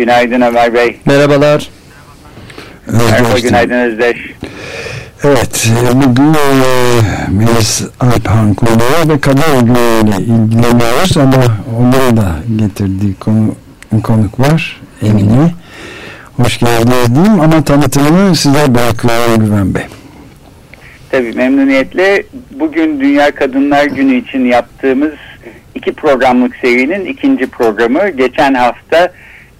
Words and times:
Günaydın 0.00 0.40
Ömer 0.40 0.74
Bey. 0.74 0.96
Merhabalar. 1.04 1.68
Merhaba, 2.86 3.38
günaydın 3.38 3.74
Özdeş. 3.74 4.16
Evet, 5.24 5.70
bugün 5.94 6.34
e, 6.34 6.68
Melis 7.30 7.82
Alpan 8.00 8.54
konuğu 8.54 9.08
ve 9.08 9.20
kadın 9.20 9.66
ile 9.66 10.16
ilgileniyoruz 10.16 11.16
ama 11.16 11.44
onların 11.78 12.16
da 12.16 12.36
getirdiği 12.56 13.14
konu, 13.14 13.54
konuk 14.02 14.40
var 14.40 14.80
Emine. 15.02 15.54
Hoş 16.36 16.58
geldiniz 16.58 17.14
diyeyim 17.14 17.40
ama 17.40 17.64
tanıtımını 17.64 18.36
size 18.36 18.74
bırakıyorum 18.74 19.44
Güven 19.44 19.74
Bey. 19.74 19.84
Tabii 21.10 21.32
memnuniyetle 21.32 22.22
bugün 22.50 23.00
Dünya 23.00 23.30
Kadınlar 23.30 23.84
Günü 23.84 24.14
için 24.14 24.44
yaptığımız 24.44 25.14
iki 25.74 25.92
programlık 25.92 26.56
serinin 26.56 27.06
ikinci 27.06 27.46
programı. 27.46 28.10
Geçen 28.10 28.54
hafta 28.54 29.12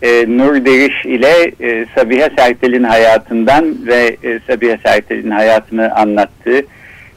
e, 0.03 0.25
Nur 0.29 0.65
Deriş 0.65 1.05
ile 1.05 1.53
e, 1.61 1.87
Sabiha 1.95 2.29
Sertel'in 2.39 2.85
hayatından 2.85 3.87
ve 3.87 4.17
e, 4.23 4.41
Sabiha 4.47 4.77
Sertel'in 4.85 5.31
hayatını 5.31 5.95
anlattığı 5.95 6.63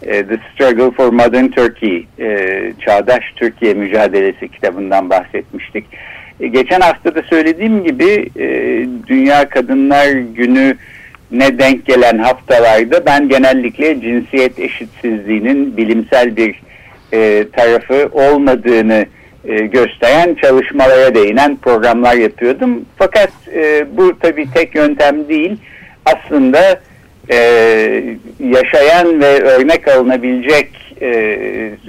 e, 0.02 0.28
The 0.28 0.38
Struggle 0.54 0.92
for 0.92 1.10
Modern 1.14 1.48
Turkey, 1.48 2.08
e, 2.20 2.60
Çağdaş 2.86 3.24
Türkiye 3.36 3.74
Mücadelesi 3.74 4.48
kitabından 4.48 5.10
bahsetmiştik. 5.10 5.86
E, 6.40 6.48
geçen 6.48 6.82
hafta 6.82 7.16
da 7.16 7.24
söylediğim 7.24 7.84
gibi 7.84 8.30
e, 8.40 8.48
Dünya 9.08 9.50
Kadınlar 9.50 10.08
Günü 10.12 10.78
ne 11.32 11.60
denk 11.60 11.86
gelen 11.86 12.18
haftalarda 12.18 13.06
ben 13.06 13.30
genellikle 13.30 14.02
cinsiyet 14.02 14.60
eşitsizliğinin 14.60 15.78
bilimsel 15.78 16.36
bir 16.38 16.62
e, 17.14 17.48
tarafı 17.54 18.10
olmadığını 18.12 19.06
e, 19.48 19.66
gösteren 19.66 20.36
çalışmalara 20.36 21.16
değinen 21.16 21.56
programlar 21.56 22.16
yapıyordum. 22.16 22.86
Fakat 22.98 23.32
e, 23.56 23.86
bu 23.98 24.20
tabii 24.20 24.52
tek 24.54 24.76
yöntem 24.76 25.30
değil. 25.30 25.58
Aslında 26.06 26.80
e, 27.30 27.38
yaşayan 28.40 29.22
ve 29.22 29.42
örnek 29.42 29.88
alınabilecek 29.88 30.70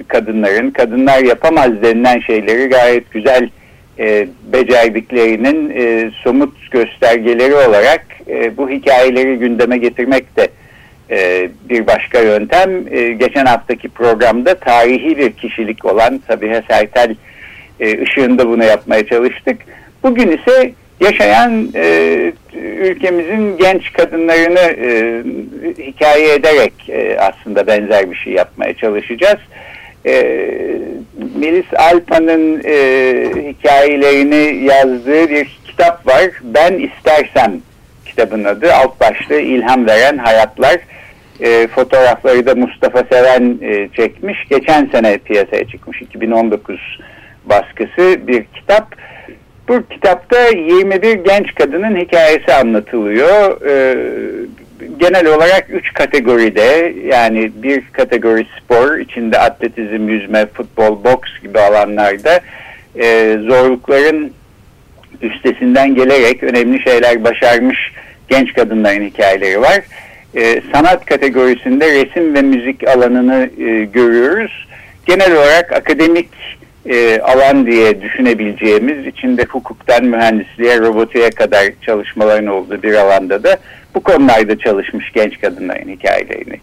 kadınların, 0.07 0.71
kadınlar 0.71 1.23
yapamaz 1.23 1.71
denilen 1.83 2.19
şeyleri 2.19 2.69
gayet 2.69 3.11
güzel 3.11 3.49
e, 3.99 4.27
becerdiklerinin 4.53 5.73
somut 6.23 6.71
göstergeleri 6.71 7.53
olarak 7.53 8.05
bu 8.57 8.69
hikayeleri 8.69 9.35
gündeme 9.35 9.77
getirmek 9.77 10.25
de 10.37 10.47
bir 11.69 11.87
başka 11.87 12.19
yöntem. 12.19 12.85
Geçen 13.17 13.45
haftaki 13.45 13.89
programda 13.89 14.55
tarihi 14.55 15.17
bir 15.17 15.31
kişilik 15.31 15.85
olan 15.85 16.21
Sabiha 16.27 16.61
Sertel 16.69 17.15
e, 17.79 18.01
ışığında 18.01 18.47
bunu 18.47 18.63
yapmaya 18.63 19.05
çalıştık. 19.05 19.57
Bugün 20.03 20.37
ise 20.37 20.73
yaşayan 20.99 21.69
e, 21.75 22.33
ülkemizin 22.79 23.57
genç 23.57 23.93
kadınlarını 23.93 24.59
e, 24.59 25.23
hikaye 25.83 26.33
ederek 26.33 26.73
e, 26.89 27.17
aslında 27.19 27.67
benzer 27.67 28.11
bir 28.11 28.15
şey 28.15 28.33
yapmaya 28.33 28.73
çalışacağız. 28.73 29.39
E, 30.05 30.41
Melis 31.35 31.65
Alpan'ın 31.77 32.61
e, 32.65 32.75
hikayelerini 33.51 34.65
yazdığı 34.65 35.29
bir 35.29 35.59
kitap 35.65 36.07
var. 36.07 36.25
Ben 36.43 36.73
istersem 36.73 37.61
kitabın 38.05 38.43
adı. 38.43 38.73
Alt 38.73 38.99
başlığı 38.99 39.39
ilham 39.39 39.87
veren 39.87 40.17
hayatlar. 40.17 40.77
E, 41.39 41.67
fotoğrafları 41.67 42.45
da 42.45 42.55
Mustafa 42.55 43.03
Seven 43.11 43.57
e, 43.61 43.89
çekmiş. 43.95 44.37
Geçen 44.49 44.85
sene 44.85 45.17
piyasaya 45.17 45.67
çıkmış. 45.67 46.01
2019 46.01 46.79
baskısı 47.45 48.27
bir 48.27 48.43
kitap. 48.43 48.95
Bu 49.67 49.87
kitapta 49.89 50.47
21 50.47 51.13
genç 51.13 51.55
kadının 51.55 51.95
hikayesi 51.95 52.53
anlatılıyor. 52.53 53.61
E, 53.67 53.95
genel 54.99 55.27
olarak 55.27 55.65
3 55.69 55.93
kategoride 55.93 56.93
yani 57.05 57.51
bir 57.55 57.83
kategori 57.91 58.47
spor 58.59 58.97
içinde 58.97 59.39
atletizm, 59.39 60.09
yüzme, 60.09 60.45
futbol, 60.45 61.03
boks 61.03 61.29
gibi 61.41 61.59
alanlarda 61.59 62.39
e, 62.95 63.37
zorlukların 63.47 64.31
üstesinden 65.21 65.95
gelerek 65.95 66.43
önemli 66.43 66.81
şeyler 66.81 67.23
başarmış 67.23 67.77
genç 68.27 68.53
kadınların 68.53 69.05
hikayeleri 69.05 69.61
var. 69.61 69.81
E, 70.35 70.61
sanat 70.73 71.05
kategorisinde 71.05 71.91
resim 71.91 72.35
ve 72.35 72.41
müzik 72.41 72.87
alanını 72.87 73.49
e, 73.59 73.85
görüyoruz. 73.85 74.67
Genel 75.05 75.31
olarak 75.35 75.71
akademik 75.71 76.29
e, 76.85 77.19
alan 77.19 77.65
diye 77.65 78.01
düşünebileceğimiz 78.01 79.07
içinde 79.07 79.43
hukuktan 79.43 80.05
mühendisliğe, 80.05 80.79
robotiğe 80.79 81.29
kadar 81.29 81.65
çalışmaların 81.81 82.47
olduğu 82.47 82.83
bir 82.83 82.93
alanda 82.93 83.43
da 83.43 83.57
bu 83.95 83.99
konularda 83.99 84.57
çalışmış 84.57 85.11
genç 85.11 85.41
kadınların 85.41 85.89
hikayelerini 85.89 86.59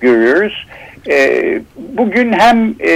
görüyoruz. 0.00 0.66
E, 1.10 1.60
bugün 1.76 2.32
hem 2.32 2.74
e, 2.80 2.92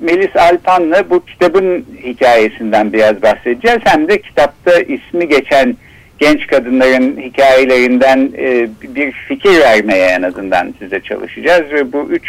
Melis 0.00 0.36
Alpan'la 0.36 1.10
bu 1.10 1.24
kitabın 1.24 1.84
hikayesinden 2.04 2.92
biraz 2.92 3.22
bahsedeceğiz 3.22 3.78
hem 3.84 4.08
de 4.08 4.22
kitapta 4.22 4.80
ismi 4.80 5.28
geçen 5.28 5.76
genç 6.18 6.46
kadınların 6.46 7.16
hikayelerinden 7.20 8.32
e, 8.38 8.68
bir 8.82 9.12
fikir 9.12 9.60
vermeye 9.60 10.06
en 10.06 10.22
azından 10.22 10.74
size 10.78 11.00
çalışacağız 11.00 11.72
ve 11.72 11.92
bu 11.92 12.08
üç 12.10 12.28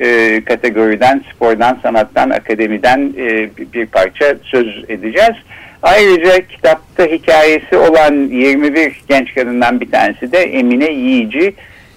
e, 0.00 0.40
kategoriden 0.44 1.22
spordan, 1.34 1.78
sanattan, 1.82 2.30
akademiden 2.30 3.12
e, 3.18 3.48
bir 3.74 3.86
parça 3.86 4.36
söz 4.42 4.84
edeceğiz. 4.88 5.34
Ayrıca 5.82 6.40
kitapta 6.40 7.04
hikayesi 7.04 7.76
olan 7.76 8.14
21 8.14 9.02
genç 9.08 9.34
kadından 9.34 9.80
bir 9.80 9.90
tanesi 9.90 10.32
de 10.32 10.38
Emine 10.38 10.90
Yiğici, 10.90 11.54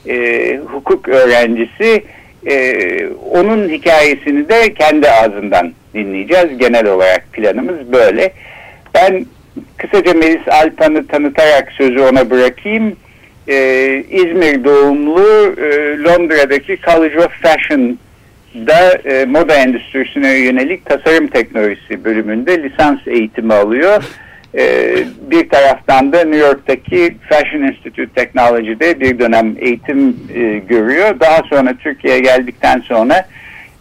e, 0.09 0.57
hukuk 0.57 1.09
öğrencisi. 1.09 2.03
E, 2.47 3.07
onun 3.31 3.69
hikayesini 3.69 4.49
de 4.49 4.73
kendi 4.73 5.09
ağzından 5.09 5.73
dinleyeceğiz. 5.93 6.57
Genel 6.57 6.87
olarak 6.87 7.33
planımız 7.33 7.91
böyle. 7.91 8.33
Ben 8.95 9.25
kısaca 9.77 10.13
Melis 10.13 10.47
Alpan'ı 10.47 11.07
tanıtarak 11.07 11.71
sözü 11.71 11.99
ona 11.99 12.29
bırakayım. 12.29 12.95
Ee, 13.47 14.03
İzmir 14.09 14.63
doğumlu 14.63 15.55
e, 15.57 15.97
Londra'daki 16.03 16.77
College 16.85 17.19
of 17.19 17.31
Fashion'da 17.41 18.91
e, 19.05 19.25
moda 19.25 19.55
endüstrisine 19.55 20.33
yönelik 20.33 20.85
tasarım 20.85 21.27
teknolojisi 21.27 22.03
bölümünde 22.03 22.63
lisans 22.63 22.99
eğitimi 23.07 23.53
alıyor. 23.53 24.03
E, 24.57 24.95
bir 25.31 25.49
taraftan 25.49 26.13
da 26.13 26.23
New 26.23 26.47
York'taki 26.47 27.15
Fashion 27.29 27.61
Institute 27.61 28.13
Technology'de 28.15 28.99
bir 28.99 29.19
dönem 29.19 29.55
eğitim 29.59 30.17
e, 30.35 30.57
görüyor. 30.57 31.19
Daha 31.19 31.43
sonra 31.49 31.73
Türkiye'ye 31.73 32.19
geldikten 32.19 32.79
sonra 32.79 33.27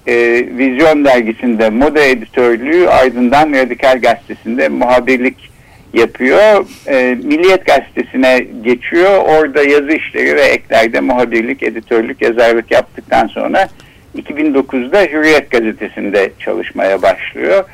e, 0.07 0.15
Vizyon 0.57 1.05
dergisinde 1.05 1.71
moda 1.71 2.01
editörlüğü 2.01 2.89
ardından 2.89 3.53
Radikal 3.53 4.01
Gazetesi'nde 4.01 4.69
muhabirlik 4.69 5.50
yapıyor. 5.93 6.67
E, 6.87 7.15
Milliyet 7.15 7.67
Gazetesi'ne 7.67 8.47
geçiyor. 8.65 9.25
Orada 9.25 9.63
yazı 9.63 9.93
işleri 9.93 10.37
ve 10.37 10.43
eklerde 10.43 11.01
muhabirlik, 11.01 11.63
editörlük, 11.63 12.23
yazarlık 12.23 12.71
yaptıktan 12.71 13.27
sonra 13.27 13.69
2009'da 14.17 15.01
Hürriyet 15.03 15.51
Gazetesi'nde 15.51 16.31
çalışmaya 16.39 17.03
başlıyor. 17.03 17.65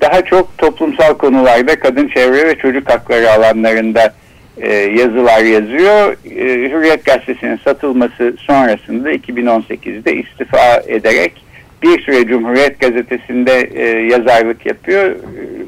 Daha 0.00 0.22
çok 0.22 0.58
toplumsal 0.58 1.14
konularda 1.14 1.80
kadın 1.80 2.08
çevre 2.08 2.46
ve 2.46 2.54
çocuk 2.54 2.90
hakları 2.90 3.30
alanlarında 3.30 4.14
e, 4.56 4.72
yazılar 4.74 5.42
yazıyor. 5.44 6.16
E, 6.24 6.70
Hürriyet 6.70 7.04
Gazetesi'nin 7.04 7.56
satılması 7.64 8.34
sonrasında 8.38 9.12
2018'de 9.12 10.16
istifa 10.16 10.82
ederek 10.86 11.32
bir 11.82 12.02
süre 12.02 12.26
Cumhuriyet 12.26 12.80
Gazetesi'nde 12.80 13.68
e, 13.74 13.84
yazarlık 14.06 14.66
yapıyor. 14.66 15.16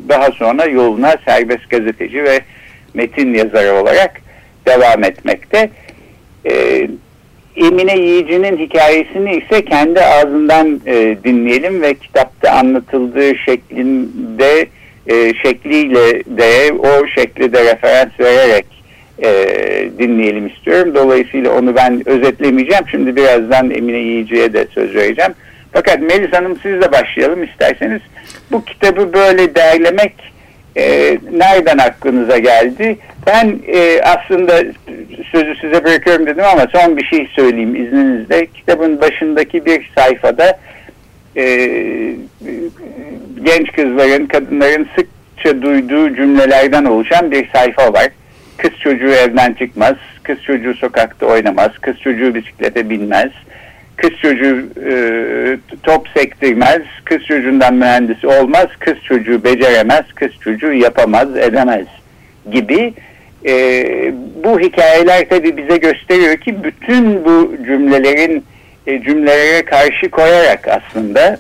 Daha 0.08 0.31
sonra 0.31 0.64
yoluna 0.64 1.16
serbest 1.25 1.70
gazeteci 1.70 2.25
ve 2.25 2.40
metin 2.94 3.34
yazarı 3.34 3.75
olarak 3.75 4.20
devam 4.66 5.05
etmekte. 5.05 5.70
E, 6.46 6.88
Emine 7.56 7.99
Yiyici'nin 7.99 8.56
hikayesini 8.56 9.37
ise 9.37 9.64
kendi 9.64 10.00
ağzından 10.00 10.81
e, 10.87 11.16
dinleyelim 11.25 11.82
ve 11.82 11.94
kitapta 11.94 12.50
anlatıldığı 12.50 13.37
şeklinde 13.37 14.67
e, 15.06 15.34
şekliyle 15.34 16.25
de 16.25 16.72
o 16.72 17.06
şekli 17.06 17.52
de 17.52 17.64
referans 17.64 18.20
vererek 18.20 18.67
e, 19.22 19.28
dinleyelim 19.99 20.46
istiyorum. 20.46 20.94
Dolayısıyla 20.94 21.58
onu 21.58 21.76
ben 21.76 22.08
özetlemeyeceğim. 22.08 22.84
Şimdi 22.90 23.17
birazdan 23.17 23.70
Emine 23.70 23.99
Yiyici'ye 23.99 24.52
de 24.52 24.67
söz 24.75 24.94
vereceğim. 24.94 25.32
Fakat 25.74 26.00
Melis 26.00 26.32
Hanım 26.32 26.58
sizle 26.62 26.92
başlayalım 26.92 27.44
isterseniz. 27.44 28.00
Bu 28.52 28.64
kitabı 28.64 29.12
böyle 29.12 29.54
derlemek 29.54 30.32
e, 30.76 31.18
nereden 31.32 31.78
aklınıza 31.78 32.38
geldi? 32.38 32.98
Ben 33.26 33.58
e, 33.66 34.00
aslında 34.02 34.62
sözü 35.32 35.54
size 35.60 35.84
bırakıyorum 35.84 36.26
dedim 36.26 36.44
ama 36.44 36.66
son 36.72 36.96
bir 36.96 37.04
şey 37.04 37.28
söyleyeyim 37.36 37.76
izninizle. 37.76 38.46
Kitabın 38.46 39.00
başındaki 39.00 39.66
bir 39.66 39.90
sayfada 39.94 40.58
e, 41.36 41.44
genç 43.42 43.72
kızların, 43.72 44.26
kadınların 44.26 44.88
sıkça 44.96 45.62
duyduğu 45.62 46.16
cümlelerden 46.16 46.84
oluşan 46.84 47.30
bir 47.30 47.48
sayfa 47.48 47.92
var. 47.92 48.08
Kız 48.56 48.70
çocuğu 48.82 49.10
evden 49.10 49.52
çıkmaz, 49.52 49.94
kız 50.22 50.42
çocuğu 50.42 50.74
sokakta 50.74 51.26
oynamaz, 51.26 51.70
kız 51.80 52.00
çocuğu 52.00 52.34
bisiklete 52.34 52.90
binmez, 52.90 53.30
kız 53.96 54.11
çocuğu 54.23 54.67
e, 54.91 54.94
top 55.82 56.08
sektirmez, 56.08 56.82
kız 57.05 57.25
çocuğundan 57.25 57.75
mühendis 57.75 58.25
olmaz, 58.25 58.67
kız 58.79 58.94
çocuğu 59.05 59.44
beceremez, 59.44 60.05
kız 60.14 60.31
çocuğu 60.41 60.73
yapamaz, 60.73 61.37
edemez 61.37 61.87
gibi 62.52 62.94
e, 63.46 63.52
bu 64.44 64.61
hikayeler 64.61 65.29
tabi 65.29 65.56
bize 65.56 65.76
gösteriyor 65.76 66.37
ki 66.37 66.64
bütün 66.64 67.25
bu 67.25 67.56
cümlelerin 67.67 68.44
e, 68.87 69.02
cümlelere 69.02 69.64
karşı 69.64 70.11
koyarak 70.11 70.69
aslında 70.69 71.38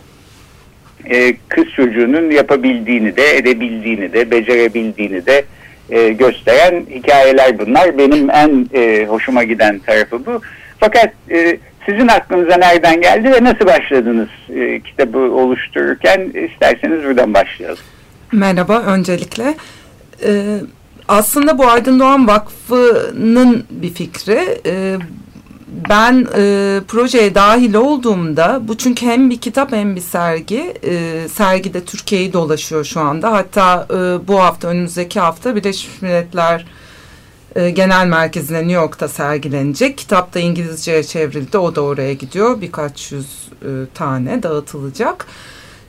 e, 1.10 1.34
kız 1.48 1.64
çocuğunun 1.76 2.30
yapabildiğini 2.30 3.16
de 3.16 3.36
edebildiğini 3.36 4.12
de 4.12 4.30
becerebildiğini 4.30 5.26
de 5.26 5.44
e, 5.90 6.08
gösteren 6.08 6.84
hikayeler 6.90 7.58
bunlar. 7.58 7.98
Benim 7.98 8.30
en 8.30 8.68
e, 8.74 9.06
hoşuma 9.06 9.44
giden 9.44 9.78
tarafı 9.78 10.26
bu. 10.26 10.40
Fakat 10.80 11.12
e, 11.30 11.58
sizin 11.86 12.08
aklınıza 12.08 12.56
nereden 12.56 13.00
geldi 13.00 13.32
ve 13.32 13.44
nasıl 13.44 13.66
başladınız 13.66 14.28
e, 14.48 14.80
kitabı 14.80 15.18
oluştururken 15.18 16.20
isterseniz 16.20 17.04
buradan 17.04 17.34
başlayalım. 17.34 17.82
Merhaba 18.32 18.82
öncelikle. 18.82 19.54
Ee, 20.24 20.58
aslında 21.08 21.58
bu 21.58 21.66
Aydın 21.66 22.00
Doğan 22.00 22.26
Vakfı'nın 22.26 23.64
bir 23.70 23.90
fikri. 23.90 24.60
Ee, 24.66 24.96
ben 25.90 26.26
e, 26.36 26.80
projeye 26.88 27.34
dahil 27.34 27.74
olduğumda 27.74 28.60
bu 28.62 28.76
çünkü 28.76 29.06
hem 29.06 29.30
bir 29.30 29.38
kitap 29.38 29.72
hem 29.72 29.96
bir 29.96 30.00
sergi. 30.00 30.74
E, 30.82 31.28
sergide 31.28 31.84
Türkiye'yi 31.84 32.32
dolaşıyor 32.32 32.84
şu 32.84 33.00
anda. 33.00 33.32
Hatta 33.32 33.86
e, 33.90 34.28
bu 34.28 34.40
hafta 34.40 34.68
önümüzdeki 34.68 35.20
hafta 35.20 35.56
Birleşmiş 35.56 36.02
Milletler 36.02 36.66
e, 37.56 37.70
Genel 37.70 38.06
Merkezi'ne 38.06 38.58
New 38.58 38.72
York'ta 38.72 39.08
sergilenecek. 39.08 39.98
Kitap 39.98 40.34
da 40.34 40.40
İngilizceye 40.40 41.04
çevrildi. 41.04 41.58
O 41.58 41.74
da 41.74 41.80
oraya 41.80 42.12
gidiyor. 42.12 42.60
Birkaç 42.60 43.12
yüz 43.12 43.26
e, 43.62 43.70
tane 43.94 44.42
dağıtılacak. 44.42 45.26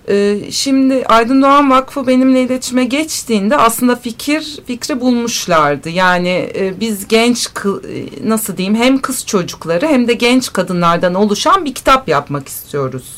E, 0.10 0.40
şimdi 0.52 1.06
Aydın 1.06 1.42
Doğan 1.42 1.72
Vakfı 1.72 2.08
benimle 2.08 2.42
iletişime 2.42 2.86
geçtiğinde 2.86 3.58
aslında 3.58 3.96
fikir 3.96 4.60
fikri 4.68 5.02
bulmuşlardı. 5.02 5.90
Yani 5.90 6.50
biz 6.80 7.08
genç 7.08 7.50
nasıl 8.24 8.58
diyeyim 8.58 8.76
hem 8.76 8.98
kız 8.98 9.26
çocukları 9.26 9.88
hem 9.88 10.08
de 10.08 10.14
genç 10.14 10.54
kadınlardan 10.54 11.14
oluşan 11.14 11.66
bir 11.66 11.74
kitap 11.74 12.10
yapmak 12.10 12.48
istiyoruz 12.48 13.18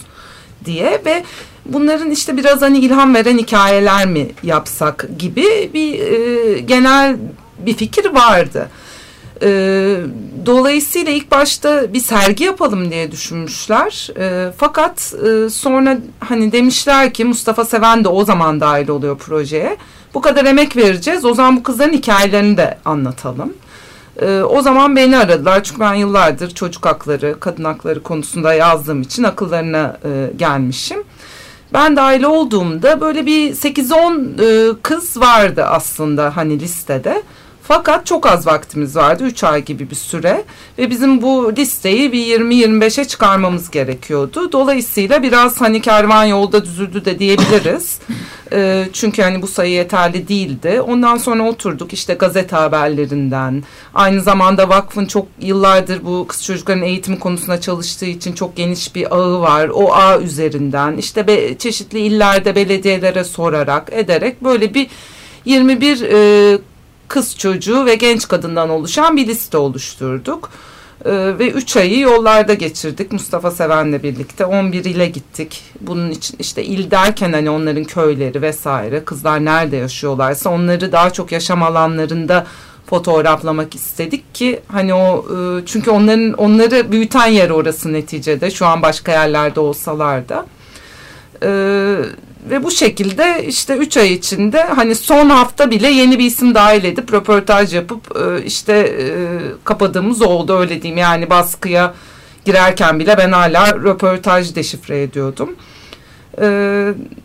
diye 0.66 1.02
ve 1.06 1.24
bunların 1.66 2.12
işte 2.12 2.38
biraz 2.38 2.62
hani 2.62 2.78
ilham 2.80 3.16
veren 3.16 3.38
hikayeler 3.38 4.08
mi 4.08 4.28
yapsak 4.44 5.08
gibi 5.20 5.72
bir 5.74 6.58
genel 6.58 7.18
bir 7.59 7.74
fikir 7.74 8.06
vardı. 8.06 8.69
E, 9.44 9.50
dolayısıyla 10.45 11.12
ilk 11.12 11.31
başta 11.31 11.94
bir 11.94 12.00
sergi 12.00 12.44
yapalım 12.44 12.92
diye 12.92 13.12
düşünmüşler. 13.12 14.09
E, 14.19 14.51
fakat 14.57 15.13
e, 15.27 15.50
sonra 15.50 15.98
hani 16.19 16.51
demişler 16.51 17.13
ki 17.13 17.25
Mustafa 17.25 17.65
Seven 17.65 18.04
de 18.04 18.07
o 18.07 18.25
zaman 18.25 18.59
dahil 18.59 18.88
oluyor 18.89 19.18
projeye. 19.18 19.77
Bu 20.13 20.21
kadar 20.21 20.45
emek 20.45 20.77
vereceğiz. 20.77 21.25
O 21.25 21.33
zaman 21.33 21.57
bu 21.57 21.63
kızların 21.63 21.94
hikayelerini 21.94 22.57
de 22.57 22.77
anlatalım. 22.86 23.54
E, 24.21 24.42
o 24.42 24.62
zaman 24.62 24.95
beni 24.95 25.18
aradılar. 25.18 25.63
Çünkü 25.63 25.80
ben 25.80 25.94
yıllardır 25.94 26.50
çocuk 26.50 26.86
hakları, 26.86 27.39
kadın 27.39 27.63
hakları 27.63 28.03
konusunda 28.03 28.53
yazdığım 28.53 29.01
için 29.01 29.24
akıllarına 29.24 29.98
e, 30.06 30.31
gelmişim. 30.38 31.03
Ben 31.74 31.95
dahil 31.95 32.24
olduğumda 32.24 33.01
böyle 33.01 33.25
bir 33.25 33.53
8-10 33.56 34.71
e, 34.71 34.81
kız 34.81 35.19
vardı 35.19 35.65
aslında 35.65 36.38
hani 36.38 36.60
listede. 36.60 37.24
Fakat 37.68 38.06
çok 38.06 38.25
az 38.25 38.48
vaktimiz 38.48 38.96
vardı. 38.96 39.24
3 39.24 39.44
ay 39.44 39.66
gibi 39.66 39.90
bir 39.90 39.96
süre. 39.96 40.44
Ve 40.78 40.90
bizim 40.90 41.22
bu 41.22 41.56
listeyi 41.58 42.12
bir 42.12 42.40
20-25'e 42.40 43.06
çıkarmamız 43.06 43.72
gerekiyordu. 43.72 44.52
Dolayısıyla 44.52 45.24
biraz 45.24 45.62
hani 45.62 45.81
kervan 45.81 46.24
yolda 46.24 46.66
düzüldü 46.66 47.06
de 47.06 47.19
diyebiliriz. 47.19 48.00
e, 48.54 48.88
çünkü 48.94 49.22
hani 49.22 49.42
bu 49.42 49.48
sayı 49.48 49.72
yeterli 49.72 50.28
değildi. 50.28 50.81
Ondan 50.81 51.18
sonra 51.18 51.50
oturduk 51.50 51.94
işte 51.94 52.14
gazete 52.14 52.56
haberlerinden. 52.56 53.64
Aynı 53.94 54.22
zamanda 54.22 54.70
vakfın 54.70 55.06
çok 55.06 55.28
yıllardır 55.42 56.06
bu 56.06 56.25
kız 56.28 56.44
çocukların 56.46 56.84
eğitimi 56.84 57.20
konusunda 57.20 57.62
çalıştığı 57.62 58.06
için 58.06 58.34
çok 58.34 58.56
geniş 58.56 58.96
bir 58.96 59.16
ağı 59.16 59.40
var. 59.42 59.70
O 59.74 59.94
ağ 59.94 60.20
üzerinden 60.20 60.98
işte 60.98 61.28
be, 61.28 61.58
çeşitli 61.58 62.00
illerde 62.00 62.56
belediyelere 62.56 63.24
sorarak 63.24 63.90
ederek 63.94 64.44
böyle 64.44 64.74
bir 64.74 64.88
21 65.46 66.02
e, 66.02 66.58
kız 67.07 67.38
çocuğu 67.38 67.86
ve 67.86 67.95
genç 67.95 68.27
kadından 68.27 68.69
oluşan 68.69 69.18
bir 69.18 69.27
liste 69.27 69.57
oluşturduk. 69.57 70.50
Ee, 71.06 71.39
ve 71.39 71.50
3 71.50 71.77
ayı 71.77 72.00
yollarda 72.00 72.54
geçirdik 72.54 73.12
Mustafa 73.12 73.51
Seven'le 73.51 74.04
birlikte 74.04 74.45
11 74.45 74.86
ile 74.86 75.06
gittik. 75.06 75.63
Bunun 75.81 76.12
için 76.12 76.38
işte 76.39 76.63
il 76.63 76.92
derken 76.92 77.33
hani 77.33 77.50
onların 77.50 77.83
köyleri 77.83 78.42
vesaire 78.42 79.06
kızlar 79.06 79.45
nerede 79.45 79.77
yaşıyorlarsa 79.77 80.50
onları 80.50 80.92
daha 80.92 81.09
çok 81.09 81.31
yaşam 81.31 81.63
alanlarında 81.63 82.48
fotoğraflamak 82.86 83.75
istedik 83.75 84.36
ki 84.36 84.60
hani 84.67 84.93
o 84.93 85.25
e, 85.36 85.65
çünkü 85.65 85.91
onların 85.91 86.34
onları 86.34 86.91
büyüten 86.91 87.27
yer 87.27 87.50
orası 87.50 87.93
neticede 87.93 88.51
şu 88.51 88.65
an 88.65 88.82
başka 88.82 89.12
yerlerde 89.12 89.60
olsalar 89.60 90.29
da. 90.29 90.46
Ee, 91.43 91.98
ve 92.50 92.63
bu 92.63 92.72
şekilde 92.72 93.46
işte 93.48 93.77
üç 93.77 93.98
ay 93.98 94.13
içinde 94.13 94.63
hani 94.63 94.96
son 94.96 95.30
hafta 95.30 95.72
bile 95.72 95.88
yeni 95.88 96.20
bir 96.20 96.25
isim 96.25 96.56
dahil 96.56 96.84
edip 96.84 97.13
röportaj 97.13 97.74
yapıp 97.74 98.18
e, 98.18 98.44
işte 98.44 98.74
e, 98.74 99.06
kapadığımız 99.63 100.22
oldu 100.22 100.60
öyle 100.60 100.82
diyeyim. 100.82 100.98
Yani 100.98 101.30
baskıya 101.30 101.94
girerken 102.46 103.00
bile 103.00 103.18
ben 103.18 103.32
hala 103.32 103.75
röportaj 103.75 104.56
deşifre 104.56 105.01
ediyordum. 105.01 105.56
E, 106.42 106.48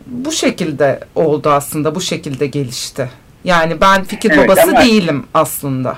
bu 0.07 0.33
şekilde 0.33 1.01
oldu 1.15 1.51
aslında 1.51 1.95
bu 1.95 2.01
şekilde 2.01 2.47
gelişti. 2.47 3.11
Yani 3.45 3.81
ben 3.81 4.05
fikir 4.05 4.31
evet, 4.31 4.49
babası 4.49 4.71
ama... 4.71 4.85
değilim 4.85 5.25
aslında. 5.35 5.97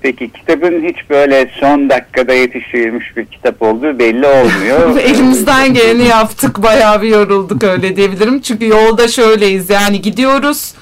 Peki 0.00 0.30
kitabın 0.32 0.88
hiç 0.88 1.10
böyle 1.10 1.50
son 1.60 1.90
dakikada 1.90 2.34
yetiştirilmiş 2.34 3.16
bir 3.16 3.26
kitap 3.26 3.62
olduğu 3.62 3.98
belli 3.98 4.26
olmuyor. 4.26 4.98
Elimizden 5.04 5.74
geleni 5.74 6.04
yaptık 6.04 6.62
bayağı 6.62 7.02
bir 7.02 7.08
yorulduk 7.08 7.64
öyle 7.64 7.96
diyebilirim. 7.96 8.40
Çünkü 8.40 8.66
yolda 8.66 9.08
şöyleyiz 9.08 9.70
yani 9.70 10.02
gidiyoruz 10.02 10.74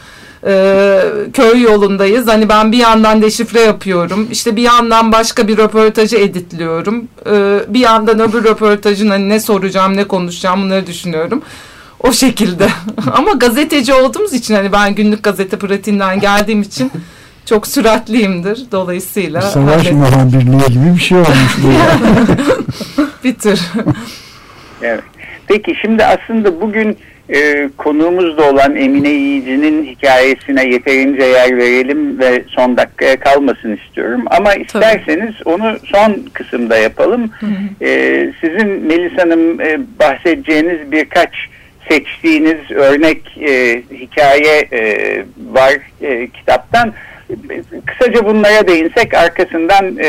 e, 0.46 1.00
köy 1.32 1.62
yolundayız. 1.62 2.28
Hani 2.28 2.48
ben 2.48 2.72
bir 2.72 2.78
yandan 2.78 3.22
deşifre 3.22 3.60
yapıyorum. 3.60 4.28
İşte 4.30 4.56
bir 4.56 4.62
yandan 4.62 5.12
başka 5.12 5.48
bir 5.48 5.56
röportajı 5.56 6.16
editliyorum. 6.16 7.08
E, 7.26 7.58
bir 7.68 7.80
yandan 7.80 8.20
öbür 8.20 8.44
röportajın 8.44 9.10
hani 9.10 9.28
ne 9.28 9.40
soracağım 9.40 9.96
ne 9.96 10.04
konuşacağım 10.04 10.62
bunları 10.62 10.86
düşünüyorum. 10.86 11.42
O 12.00 12.12
şekilde. 12.12 12.68
Ama 13.12 13.32
gazeteci 13.32 13.94
olduğumuz 13.94 14.32
için 14.32 14.54
hani 14.54 14.72
ben 14.72 14.94
günlük 14.94 15.22
gazete 15.22 15.58
pratiğinden 15.58 16.20
geldiğim 16.20 16.62
için 16.62 16.90
çok 17.46 17.66
süratliyimdir 17.66 18.64
dolayısıyla. 18.72 19.40
Savaş 19.42 19.92
muhabirliği 19.92 20.68
gibi 20.68 20.94
bir 20.94 21.00
şey 21.00 21.18
olmuş 21.18 21.56
bu 21.62 21.72
bir 23.24 23.34
tür. 23.34 23.60
evet. 24.82 25.02
Peki 25.48 25.74
şimdi 25.80 26.04
aslında 26.04 26.60
bugün 26.60 26.98
e, 27.34 27.68
konuğumuzda 27.76 28.50
olan 28.50 28.76
Emine 28.76 29.08
Yiyici'nin 29.08 29.84
hikayesine 29.84 30.64
yeterince 30.68 31.24
yer 31.24 31.56
verelim 31.56 32.18
ve 32.18 32.44
son 32.48 32.76
dakikaya 32.76 33.20
kalmasın 33.20 33.76
istiyorum. 33.76 34.24
Ama 34.26 34.54
isterseniz 34.54 35.34
Tabii. 35.44 35.54
onu 35.54 35.78
son 35.84 36.16
kısımda 36.32 36.76
yapalım. 36.76 37.30
E, 37.82 38.30
sizin 38.40 38.68
Melis 38.68 39.18
Hanım 39.18 39.60
e, 39.60 39.80
bahsedeceğiniz 40.00 40.92
birkaç 40.92 41.30
seçtiğiniz 41.88 42.70
örnek 42.70 43.38
e, 43.38 43.82
hikaye 43.92 44.68
e, 44.72 45.18
var 45.52 45.74
e, 46.02 46.28
kitaptan. 46.28 46.92
Kısaca 47.86 48.26
bunlara 48.26 48.68
değinsek 48.68 49.14
arkasından 49.14 49.96
e, 49.98 50.08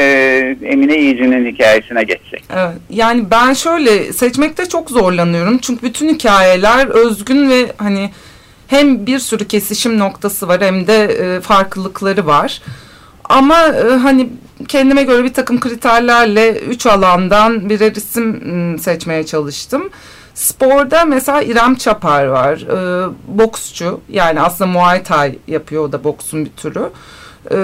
Emine 0.61 0.97
Yiyici'nin 0.97 1.53
hikayesine 1.53 2.03
geçsek. 2.03 2.43
Evet, 2.53 2.77
yani 2.89 3.31
ben 3.31 3.53
şöyle 3.53 4.13
seçmekte 4.13 4.65
çok 4.65 4.89
zorlanıyorum. 4.89 5.57
Çünkü 5.57 5.83
bütün 5.85 6.09
hikayeler 6.09 6.87
özgün 6.87 7.49
ve 7.49 7.71
hani 7.77 8.09
hem 8.67 9.05
bir 9.05 9.19
sürü 9.19 9.47
kesişim 9.47 9.99
noktası 9.99 10.47
var 10.47 10.61
hem 10.61 10.87
de 10.87 11.03
e, 11.03 11.41
farklılıkları 11.41 12.25
var. 12.27 12.61
Ama 13.23 13.67
e, 13.67 13.89
hani 13.89 14.29
kendime 14.67 15.03
göre 15.03 15.23
bir 15.23 15.33
takım 15.33 15.59
kriterlerle 15.59 16.51
üç 16.51 16.85
alandan 16.85 17.69
birer 17.69 17.91
isim 17.91 18.79
seçmeye 18.79 19.25
çalıştım. 19.25 19.89
Sporda 20.35 21.05
mesela 21.05 21.41
İrem 21.41 21.75
Çapar 21.75 22.25
var. 22.25 22.57
E, 22.57 23.09
boksçu 23.27 23.99
yani 24.09 24.41
aslında 24.41 24.71
Muay 24.71 25.03
Thai 25.03 25.39
yapıyor 25.47 25.83
o 25.83 25.91
da 25.91 26.03
boksun 26.03 26.45
bir 26.45 26.51
türü. 26.51 26.89
E, 27.51 27.57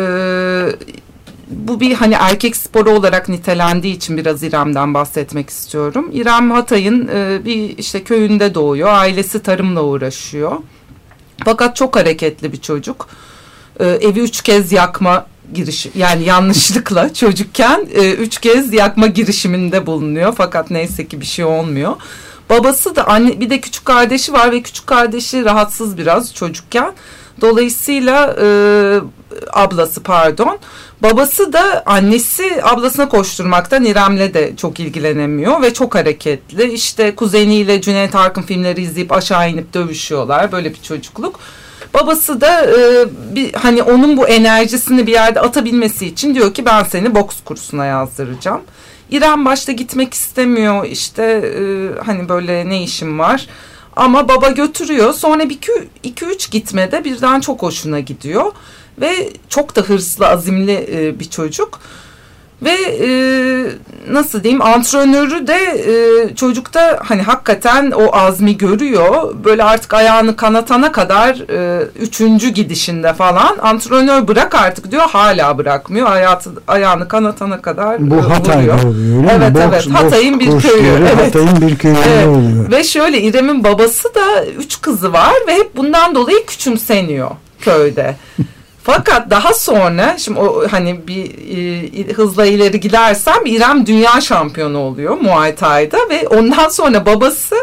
bu 1.47 1.79
bir 1.79 1.93
hani 1.93 2.13
erkek 2.19 2.55
sporu 2.55 2.89
olarak 2.91 3.29
nitelendiği 3.29 3.95
için 3.95 4.17
biraz 4.17 4.43
İrem'den 4.43 4.93
bahsetmek 4.93 5.49
istiyorum. 5.49 6.09
İrem 6.13 6.51
Hatay'ın 6.51 7.07
e, 7.07 7.45
bir 7.45 7.77
işte 7.77 8.03
köyünde 8.03 8.55
doğuyor. 8.55 8.89
Ailesi 8.89 9.43
tarımla 9.43 9.83
uğraşıyor. 9.83 10.51
Fakat 11.45 11.75
çok 11.75 11.95
hareketli 11.95 12.53
bir 12.53 12.61
çocuk. 12.61 13.07
E, 13.79 13.85
evi 13.85 14.19
üç 14.19 14.41
kez 14.41 14.71
yakma 14.71 15.25
girişi 15.53 15.91
yani 15.95 16.23
yanlışlıkla 16.23 17.13
çocukken 17.13 17.87
e, 17.93 18.11
üç 18.11 18.37
kez 18.37 18.73
yakma 18.73 19.07
girişiminde 19.07 19.85
bulunuyor. 19.85 20.33
Fakat 20.37 20.71
neyse 20.71 21.07
ki 21.07 21.21
bir 21.21 21.25
şey 21.25 21.45
olmuyor. 21.45 21.93
Babası 22.50 22.95
da 22.95 23.07
anne 23.07 23.39
bir 23.39 23.50
de 23.50 23.62
küçük 23.62 23.86
kardeşi 23.86 24.33
var 24.33 24.51
ve 24.51 24.62
küçük 24.62 24.88
kardeşi 24.88 25.45
rahatsız 25.45 25.98
biraz 25.98 26.36
çocukken. 26.36 26.93
Dolayısıyla 27.41 28.36
e, 28.41 28.48
ablası 29.53 30.03
pardon. 30.03 30.60
Babası 31.03 31.53
da 31.53 31.83
annesi 31.86 32.63
ablasına 32.63 33.10
koşturmaktan 33.10 33.86
İrem'le 33.86 34.33
de 34.33 34.55
çok 34.57 34.79
ilgilenemiyor 34.79 35.62
ve 35.62 35.74
çok 35.74 35.95
hareketli. 35.95 36.74
İşte 36.74 37.15
kuzeniyle 37.15 37.81
Cüneyt 37.81 38.15
Arkın 38.15 38.41
filmleri 38.41 38.81
izleyip 38.81 39.12
aşağı 39.12 39.50
inip 39.50 39.74
dövüşüyorlar. 39.74 40.51
Böyle 40.51 40.69
bir 40.74 40.81
çocukluk. 40.81 41.39
Babası 41.93 42.41
da 42.41 42.65
e, 42.65 43.05
bir 43.36 43.53
hani 43.53 43.83
onun 43.83 44.17
bu 44.17 44.27
enerjisini 44.27 45.07
bir 45.07 45.12
yerde 45.12 45.41
atabilmesi 45.41 46.05
için 46.07 46.36
diyor 46.36 46.53
ki 46.53 46.65
ben 46.65 46.83
seni 46.83 47.15
boks 47.15 47.36
kursuna 47.45 47.86
yazdıracağım. 47.86 48.62
İrem 49.11 49.45
başta 49.45 49.71
gitmek 49.71 50.13
istemiyor 50.13 50.85
işte 50.85 51.23
e, 51.23 51.61
hani 52.03 52.29
böyle 52.29 52.69
ne 52.69 52.83
işim 52.83 53.19
var. 53.19 53.47
Ama 53.95 54.27
baba 54.27 54.49
götürüyor. 54.49 55.13
Sonra 55.13 55.49
bir 55.49 55.59
iki, 56.03 56.25
üç 56.25 56.51
gitmede 56.51 57.03
birden 57.03 57.39
çok 57.39 57.61
hoşuna 57.61 57.99
gidiyor. 57.99 58.51
Ve 59.01 59.29
çok 59.49 59.75
da 59.75 59.81
hırslı, 59.81 60.27
azimli 60.27 60.87
e, 60.91 61.19
bir 61.19 61.29
çocuk. 61.29 61.79
Ve 62.61 62.71
e, 62.71 63.09
nasıl 64.13 64.43
diyeyim 64.43 64.61
antrenörü 64.61 65.47
de 65.47 65.55
e, 65.55 66.35
çocukta 66.35 66.99
hani 67.03 67.21
hakikaten 67.21 67.91
o 67.91 68.15
azmi 68.15 68.57
görüyor. 68.57 69.35
Böyle 69.45 69.63
artık 69.63 69.93
ayağını 69.93 70.35
kanatana 70.35 70.91
kadar 70.91 71.35
e, 71.49 71.83
üçüncü 71.99 72.49
gidişinde 72.49 73.13
falan 73.13 73.57
antrenör 73.61 74.27
bırak 74.27 74.55
artık 74.55 74.91
diyor 74.91 75.09
hala 75.09 75.57
bırakmıyor. 75.57 76.07
Hayatı, 76.07 76.49
ayağını 76.67 77.07
kanatana 77.07 77.61
kadar 77.61 78.11
Bu 78.11 78.15
e, 78.15 78.17
vuruyor. 78.17 78.83
oluyor 78.83 79.23
Evet 79.31 79.53
boks, 79.53 79.63
evet 79.67 79.89
Hatay'ın 79.93 80.39
bir 80.39 80.59
köyü. 80.59 80.91
Evet. 80.99 81.25
Hatay'ın 81.27 81.61
bir 81.61 81.75
köyünde 81.77 81.99
Evet. 82.15 82.27
oluyor. 82.27 82.71
Ve 82.71 82.83
şöyle 82.83 83.21
İrem'in 83.21 83.63
babası 83.63 84.15
da 84.15 84.45
üç 84.45 84.81
kızı 84.81 85.13
var 85.13 85.33
ve 85.47 85.53
hep 85.53 85.77
bundan 85.77 86.15
dolayı 86.15 86.45
küçümseniyor 86.45 87.29
köyde. 87.61 88.15
Fakat 88.83 89.29
daha 89.29 89.53
sonra 89.53 90.15
şimdi 90.17 90.39
o 90.39 90.67
hani 90.71 91.07
bir 91.07 91.25
e, 92.09 92.13
hızla 92.13 92.45
ileri 92.45 92.79
gidersem 92.79 93.45
İrem 93.45 93.85
dünya 93.85 94.21
şampiyonu 94.21 94.77
oluyor 94.79 95.17
Muay 95.17 95.55
Thai'da 95.55 95.97
ve 96.09 96.27
ondan 96.27 96.69
sonra 96.69 97.05
babası 97.05 97.55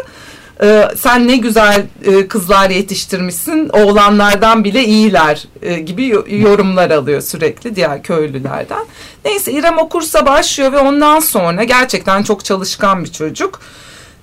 e, 0.63 0.87
sen 0.97 1.27
ne 1.27 1.37
güzel 1.37 1.85
e, 2.05 2.27
kızlar 2.27 2.69
yetiştirmişsin 2.69 3.69
oğlanlardan 3.69 4.63
bile 4.63 4.83
iyiler 4.85 5.43
e, 5.61 5.79
gibi 5.79 6.07
yo- 6.07 6.25
yorumlar 6.27 6.91
alıyor 6.91 7.21
sürekli 7.21 7.75
diğer 7.75 8.03
köylülerden. 8.03 8.85
Neyse 9.25 9.51
İrem 9.51 9.77
o 9.77 9.89
kursa 9.89 10.25
başlıyor 10.25 10.71
ve 10.71 10.79
ondan 10.79 11.19
sonra 11.19 11.63
gerçekten 11.63 12.23
çok 12.23 12.45
çalışkan 12.45 13.03
bir 13.03 13.11
çocuk. 13.11 13.59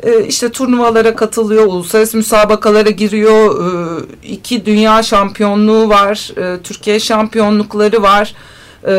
E, 0.02 0.24
işte 0.24 0.48
turnuvalara 0.48 1.16
katılıyor, 1.16 1.66
uluslararası 1.66 2.16
müsabakalara 2.16 2.90
giriyor, 2.90 3.64
e, 3.64 4.04
iki 4.22 4.66
dünya 4.66 5.02
şampiyonluğu 5.02 5.88
var, 5.88 6.32
e, 6.36 6.62
Türkiye 6.62 7.00
şampiyonlukları 7.00 8.02
var. 8.02 8.34
E, 8.86 8.94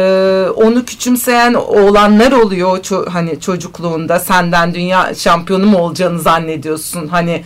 onu 0.50 0.86
küçümseyen 0.86 1.54
oğlanlar 1.54 2.32
oluyor 2.32 2.80
hani 3.10 3.40
çocukluğunda. 3.40 4.20
Senden 4.20 4.74
dünya 4.74 5.16
şampiyonu 5.16 5.66
mu 5.66 5.78
olacağını 5.78 6.20
zannediyorsun? 6.20 7.08
Hani 7.08 7.44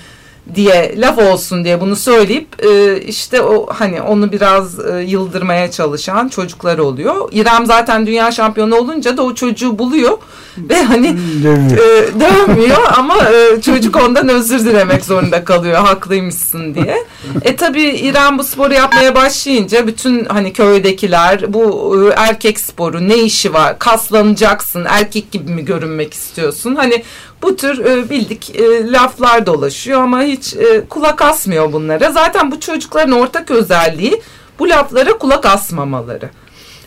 diye 0.56 0.96
laf 0.98 1.18
olsun 1.18 1.64
diye 1.64 1.82
bunu 1.82 1.96
söyleyip 1.96 2.66
e, 2.66 3.02
işte 3.02 3.42
o 3.42 3.68
hani 3.74 4.02
onu 4.02 4.32
biraz 4.32 4.80
e, 4.80 5.02
yıldırmaya 5.08 5.72
çalışan 5.72 6.28
çocuklar 6.30 6.78
oluyor. 6.78 7.30
İrem 7.32 7.66
zaten 7.66 8.08
dünya 8.08 8.32
şampiyonu 8.32 8.76
olunca 8.76 9.18
da 9.18 9.24
o 9.24 9.36
çocuğu 9.36 9.80
buluyor 9.80 10.18
ve 10.58 10.84
hani 10.84 11.18
Dövüyor. 11.44 11.78
e, 11.78 12.20
dövmüyor 12.20 12.78
ama 12.98 13.16
e, 13.18 13.62
çocuk 13.62 13.96
ondan 13.96 14.30
özür 14.30 14.60
dilemek 14.60 15.06
zorunda 15.06 15.44
kalıyor 15.44 15.78
haklıymışsın 15.78 16.76
diye. 16.76 16.98
E 17.42 17.56
tabi 17.56 17.82
İrem 17.84 18.38
bu 18.40 18.44
sporu 18.44 18.74
yapmaya 18.74 19.16
başlayınca 19.16 19.88
bütün 19.88 20.26
hani 20.26 20.54
köydekiler 20.54 21.54
bu 21.54 21.96
e, 22.10 22.14
erkek 22.22 22.60
sporu 22.60 23.08
ne 23.10 23.18
işi 23.18 23.54
var 23.54 23.80
kaslanacaksın 23.80 24.86
erkek 24.90 25.32
gibi 25.32 25.52
mi 25.52 25.66
görünmek 25.66 26.14
istiyorsun 26.14 26.76
hani 26.76 27.04
bu 27.42 27.56
tür 27.56 27.86
e, 27.86 28.10
bildik 28.10 28.56
e, 28.56 28.92
laflar 28.92 29.46
dolaşıyor 29.46 30.02
ama 30.02 30.22
hiç 30.22 30.54
e, 30.54 30.86
kulak 30.90 31.22
asmıyor 31.22 31.74
bunlara. 31.74 32.12
Zaten 32.12 32.52
bu 32.52 32.60
çocukların 32.60 33.12
ortak 33.12 33.52
özelliği 33.52 34.22
bu 34.60 34.70
laflara 34.70 35.18
kulak 35.18 35.46
asmamaları. 35.46 36.30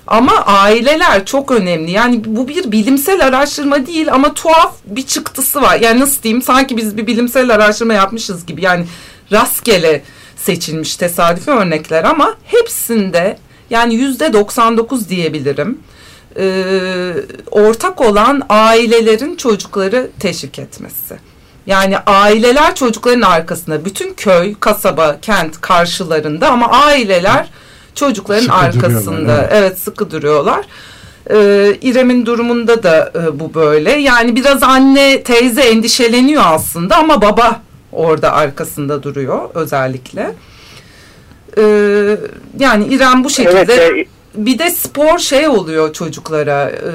Ama 0.07 0.33
aileler 0.47 1.25
çok 1.25 1.51
önemli. 1.51 1.91
Yani 1.91 2.23
bu 2.27 2.49
bir 2.49 2.73
bilimsel 2.73 3.27
araştırma 3.27 3.87
değil 3.87 4.13
ama 4.13 4.35
tuhaf 4.35 4.75
bir 4.87 5.07
çıktısı 5.07 5.63
var. 5.63 5.81
Yani 5.81 6.01
nasıl 6.01 6.23
diyeyim 6.23 6.43
sanki 6.43 6.77
biz 6.77 6.97
bir 6.97 7.07
bilimsel 7.07 7.55
araştırma 7.55 7.95
yapmışız 7.95 8.47
gibi. 8.47 8.63
Yani 8.63 8.87
rastgele 9.33 10.03
seçilmiş 10.37 10.97
tesadüfi 10.97 11.51
örnekler 11.51 12.05
ama 12.05 12.35
hepsinde 12.45 13.39
yani 13.71 13.95
yüzde 13.95 14.33
99 14.33 15.09
diyebilirim. 15.09 15.79
Ee, 16.39 17.13
ortak 17.51 18.01
olan 18.01 18.43
ailelerin 18.49 19.37
çocukları 19.37 20.11
teşvik 20.21 20.59
etmesi. 20.59 21.15
Yani 21.67 21.99
aileler 21.99 22.75
çocukların 22.75 23.21
arkasında. 23.23 23.85
Bütün 23.85 24.15
köy, 24.15 24.55
kasaba, 24.61 25.17
kent 25.23 25.61
karşılarında 25.61 26.51
ama 26.51 26.71
aileler 26.71 27.49
çocukların 27.95 28.41
Sıkı 28.43 28.55
arkasında. 28.55 29.17
duruyorlar, 29.21 29.49
Evet. 29.53 29.79
sıkı 29.79 30.11
duruyorlar. 30.11 30.65
Ee, 31.31 31.77
İrem'in 31.83 32.27
durumunda 32.27 32.83
da 32.83 33.13
e, 33.15 33.41
bu 33.41 33.55
böyle. 33.55 33.93
Yani 33.93 34.37
biraz 34.37 34.63
anne, 34.63 35.23
teyze 35.23 35.63
endişeleniyor 35.63 36.43
aslında 36.47 36.97
ama 36.97 37.23
baba 37.23 37.61
orada 37.93 38.33
arkasında 38.33 39.03
duruyor 39.03 39.51
özellikle. 39.55 40.35
Ee, 41.59 42.17
yani 42.59 42.87
İrem 42.87 43.25
bu 43.25 43.31
şekilde 43.31 43.75
Evet, 43.75 43.93
e, 43.99 44.07
bir 44.35 44.59
de 44.59 44.71
spor 44.71 45.19
şey 45.19 45.49
oluyor 45.49 45.93
çocuklara 45.93 46.71
e, 46.71 46.93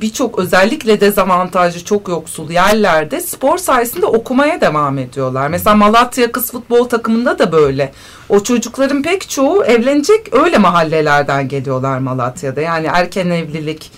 birçok 0.00 0.38
özellikle 0.38 1.00
dezavantajlı 1.00 1.84
çok 1.84 2.08
yoksul 2.08 2.50
yerlerde 2.50 3.20
spor 3.20 3.58
sayesinde 3.58 4.06
okumaya 4.06 4.60
devam 4.60 4.98
ediyorlar. 4.98 5.48
Mesela 5.48 5.76
Malatya 5.76 6.32
kız 6.32 6.52
futbol 6.52 6.84
takımında 6.84 7.38
da 7.38 7.52
böyle. 7.52 7.92
O 8.28 8.42
çocukların 8.42 9.02
pek 9.02 9.28
çoğu 9.28 9.64
evlenecek 9.64 10.34
öyle 10.34 10.58
mahallelerden 10.58 11.48
geliyorlar 11.48 11.98
Malatya'da. 11.98 12.60
Yani 12.60 12.86
erken 12.92 13.30
evlilik 13.30 13.90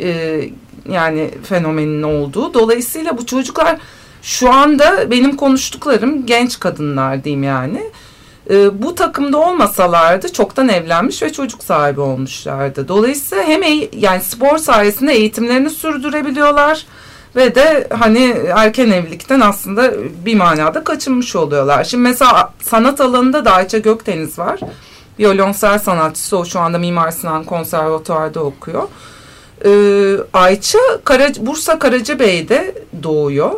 e, 0.00 0.40
yani 0.88 1.30
fenomenin 1.42 2.02
olduğu. 2.02 2.54
Dolayısıyla 2.54 3.18
bu 3.18 3.26
çocuklar 3.26 3.78
şu 4.22 4.52
anda 4.52 5.10
benim 5.10 5.36
konuştuklarım 5.36 6.26
genç 6.26 6.60
kadınlar 6.60 7.24
diyeyim 7.24 7.42
yani. 7.42 7.82
E, 8.50 8.82
bu 8.82 8.94
takımda 8.94 9.38
olmasalardı 9.38 10.32
çoktan 10.32 10.68
evlenmiş 10.68 11.22
ve 11.22 11.32
çocuk 11.32 11.64
sahibi 11.64 12.00
olmuşlardı. 12.00 12.88
Dolayısıyla 12.88 13.44
hem 13.44 13.62
yani 13.98 14.20
spor 14.20 14.58
sayesinde 14.58 15.12
eğitimlerini 15.12 15.70
sürdürebiliyorlar 15.70 16.86
ve 17.36 17.54
de 17.54 17.88
hani 17.98 18.36
erken 18.54 18.90
evlilikten 18.90 19.40
aslında 19.40 19.92
bir 20.26 20.34
manada 20.34 20.84
kaçınmış 20.84 21.36
oluyorlar. 21.36 21.84
Şimdi 21.84 22.02
mesela 22.02 22.52
sanat 22.62 23.00
alanında 23.00 23.44
da 23.44 23.52
Ayça 23.52 23.78
Gökdeniz 23.78 24.38
var. 24.38 24.60
Violonsel 25.18 25.78
sanatçısı 25.78 26.38
o 26.38 26.44
şu 26.44 26.60
anda 26.60 26.78
Mimar 26.78 27.10
Sinan 27.10 27.44
Konservatuvar'da 27.44 28.40
okuyor. 28.40 28.88
Ee, 29.64 30.16
Ayça 30.32 30.78
Kara, 31.04 31.28
Bursa 31.40 31.78
Karacabey'de 31.78 32.74
doğuyor. 33.02 33.50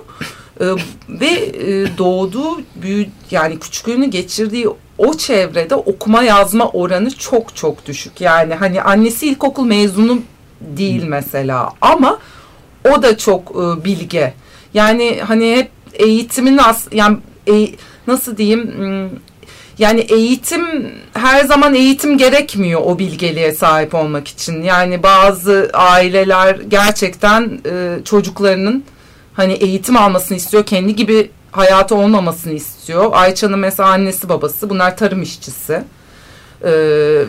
E, 0.60 0.64
ve 1.08 1.26
e, 1.26 1.98
doğduğu, 1.98 2.60
büyü, 2.76 3.06
yani 3.30 3.58
küçüklüğünü 3.58 4.06
geçirdiği 4.06 4.68
o 4.98 5.14
çevrede 5.14 5.74
okuma 5.74 6.22
yazma 6.22 6.70
oranı 6.70 7.10
çok 7.10 7.56
çok 7.56 7.86
düşük. 7.86 8.20
Yani 8.20 8.54
hani 8.54 8.82
annesi 8.82 9.26
ilkokul 9.26 9.64
mezunu 9.64 10.18
değil 10.60 11.04
mesela 11.04 11.70
ama 11.80 12.18
o 12.90 13.02
da 13.02 13.18
çok 13.18 13.50
e, 13.50 13.84
bilge. 13.84 14.34
Yani 14.74 15.20
hani 15.26 15.56
hep 15.56 15.70
eğitimin 15.92 16.58
as 16.58 16.86
yani 16.92 17.18
e, 17.48 17.68
nasıl 18.06 18.36
diyeyim 18.36 18.70
yani 19.78 20.00
eğitim 20.00 20.90
her 21.14 21.44
zaman 21.44 21.74
eğitim 21.74 22.18
gerekmiyor 22.18 22.80
o 22.84 22.98
bilgeliğe 22.98 23.52
sahip 23.52 23.94
olmak 23.94 24.28
için. 24.28 24.62
Yani 24.62 25.02
bazı 25.02 25.70
aileler 25.72 26.56
gerçekten 26.68 27.60
e, 27.66 27.98
çocuklarının 28.04 28.84
hani 29.34 29.52
eğitim 29.52 29.96
almasını 29.96 30.36
istiyor. 30.36 30.66
Kendi 30.66 30.96
gibi 30.96 31.30
hayatı 31.52 31.94
olmamasını 31.94 32.52
istiyor. 32.52 33.10
Ayça'nın 33.12 33.58
mesela 33.58 33.88
annesi 33.88 34.28
babası 34.28 34.70
bunlar 34.70 34.96
tarım 34.96 35.22
işçisi. 35.22 35.84
Ee, 36.64 36.70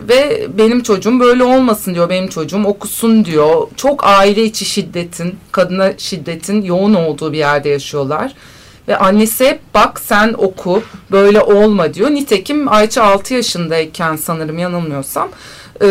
ve 0.10 0.48
benim 0.58 0.84
çocuğum 0.84 1.20
böyle 1.20 1.44
olmasın 1.44 1.94
diyor. 1.94 2.10
Benim 2.10 2.28
çocuğum 2.28 2.64
okusun 2.66 3.26
diyor. 3.26 3.68
Çok 3.76 4.04
aile 4.04 4.44
içi 4.44 4.66
şiddetin, 4.66 5.36
kadına 5.52 5.94
şiddetin 5.98 6.62
yoğun 6.62 6.94
olduğu 6.94 7.34
bir 7.34 7.38
yerde 7.38 7.70
yaşıyorlar. 7.70 8.34
Ve 8.88 8.98
annesi 8.98 9.46
hep 9.46 9.60
bak 9.74 10.00
sen 10.00 10.36
oku 10.38 10.84
böyle 11.12 11.42
olma 11.42 11.94
diyor. 11.94 12.12
Nitekim 12.12 12.74
Ayça 12.74 13.04
6 13.04 13.34
yaşındayken 13.34 14.16
sanırım 14.16 14.58
yanılmıyorsam 14.58 15.30
e, 15.82 15.88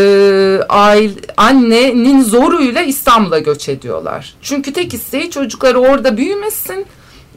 aile, 0.68 1.12
annenin 1.36 2.22
zoruyla 2.22 2.82
İstanbul'a 2.82 3.38
göç 3.38 3.68
ediyorlar. 3.68 4.34
Çünkü 4.42 4.72
tek 4.72 4.94
isteği 4.94 5.30
çocukları 5.30 5.78
orada 5.78 6.16
büyümesin 6.16 6.86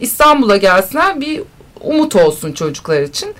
İstanbul'a 0.01 0.58
gelsinler 0.58 1.22
bir 1.22 1.42
umut 1.82 2.16
olsun 2.16 2.51
çocuklar 2.51 3.01
için. 3.01 3.34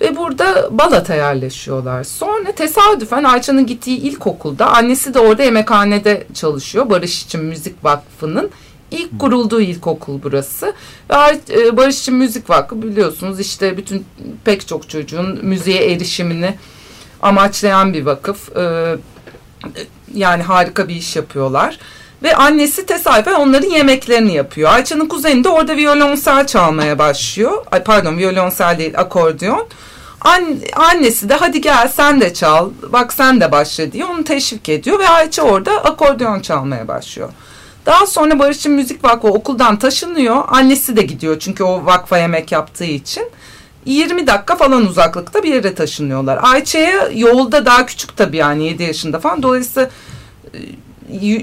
Ve 0.00 0.16
burada 0.16 0.68
Balat'a 0.70 1.14
yerleşiyorlar. 1.14 2.04
Sonra 2.04 2.52
tesadüfen 2.52 3.24
Ayça'nın 3.24 3.66
gittiği 3.66 3.98
ilkokulda 3.98 4.66
annesi 4.66 5.14
de 5.14 5.18
orada 5.18 5.42
yemekhanede 5.42 6.26
çalışıyor. 6.34 6.90
Barış 6.90 7.22
için 7.22 7.40
Müzik 7.40 7.84
Vakfı'nın 7.84 8.50
ilk 8.90 9.18
kurulduğu 9.18 9.60
ilkokul 9.60 10.22
burası. 10.22 10.74
Ve 11.10 11.14
e, 11.50 11.76
Barış 11.76 12.00
için 12.00 12.14
Müzik 12.14 12.50
Vakfı 12.50 12.82
biliyorsunuz 12.82 13.40
işte 13.40 13.76
bütün 13.76 14.04
pek 14.44 14.68
çok 14.68 14.90
çocuğun 14.90 15.44
müziğe 15.44 15.92
erişimini 15.92 16.54
amaçlayan 17.24 17.94
bir 17.94 18.06
vakıf. 18.06 18.56
E, 18.56 18.96
yani 20.14 20.42
harika 20.42 20.88
bir 20.88 20.94
iş 20.94 21.16
yapıyorlar. 21.16 21.78
Ve 22.22 22.36
annesi 22.36 22.86
tesadüfen 22.86 23.34
onların 23.34 23.68
yemeklerini 23.70 24.34
yapıyor. 24.34 24.72
Ayça'nın 24.72 25.06
kuzeni 25.08 25.44
de 25.44 25.48
orada 25.48 25.76
violonsel 25.76 26.46
çalmaya 26.46 26.98
başlıyor. 26.98 27.64
Ay 27.72 27.82
pardon 27.82 28.18
violonsel 28.18 28.78
değil 28.78 28.98
akordeon. 28.98 29.66
An 30.20 30.44
annesi 30.76 31.28
de 31.28 31.34
hadi 31.34 31.60
gel 31.60 31.88
sen 31.88 32.20
de 32.20 32.34
çal 32.34 32.70
bak 32.92 33.12
sen 33.12 33.40
de 33.40 33.52
başla 33.52 33.92
diye 33.92 34.04
onu 34.04 34.24
teşvik 34.24 34.68
ediyor 34.68 34.98
ve 34.98 35.08
Ayça 35.08 35.42
orada 35.42 35.72
akordeon 35.72 36.40
çalmaya 36.40 36.88
başlıyor. 36.88 37.28
Daha 37.86 38.06
sonra 38.06 38.38
Barış'ın 38.38 38.72
Müzik 38.72 39.04
Vakfı 39.04 39.28
okuldan 39.28 39.78
taşınıyor. 39.78 40.44
Annesi 40.48 40.96
de 40.96 41.02
gidiyor 41.02 41.38
çünkü 41.38 41.64
o 41.64 41.86
vakfa 41.86 42.18
yemek 42.18 42.52
yaptığı 42.52 42.84
için. 42.84 43.28
20 43.84 44.26
dakika 44.26 44.56
falan 44.56 44.86
uzaklıkta 44.86 45.42
bir 45.42 45.54
yere 45.54 45.74
taşınıyorlar. 45.74 46.38
Ayça'ya 46.42 47.08
yolda 47.14 47.66
daha 47.66 47.86
küçük 47.86 48.16
tabii 48.16 48.36
yani 48.36 48.66
7 48.66 48.82
yaşında 48.82 49.20
falan. 49.20 49.42
Dolayısıyla 49.42 49.90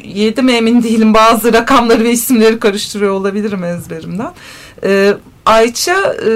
yedim 0.06 0.50
emin 0.50 0.84
değilim 0.84 1.14
bazı 1.14 1.54
rakamları 1.54 2.04
ve 2.04 2.12
isimleri 2.12 2.60
karıştırıyor 2.60 3.14
olabilirim 3.14 3.64
ezberimden. 3.64 4.32
Ee, 4.84 5.14
Ayça 5.46 6.14
e, 6.14 6.30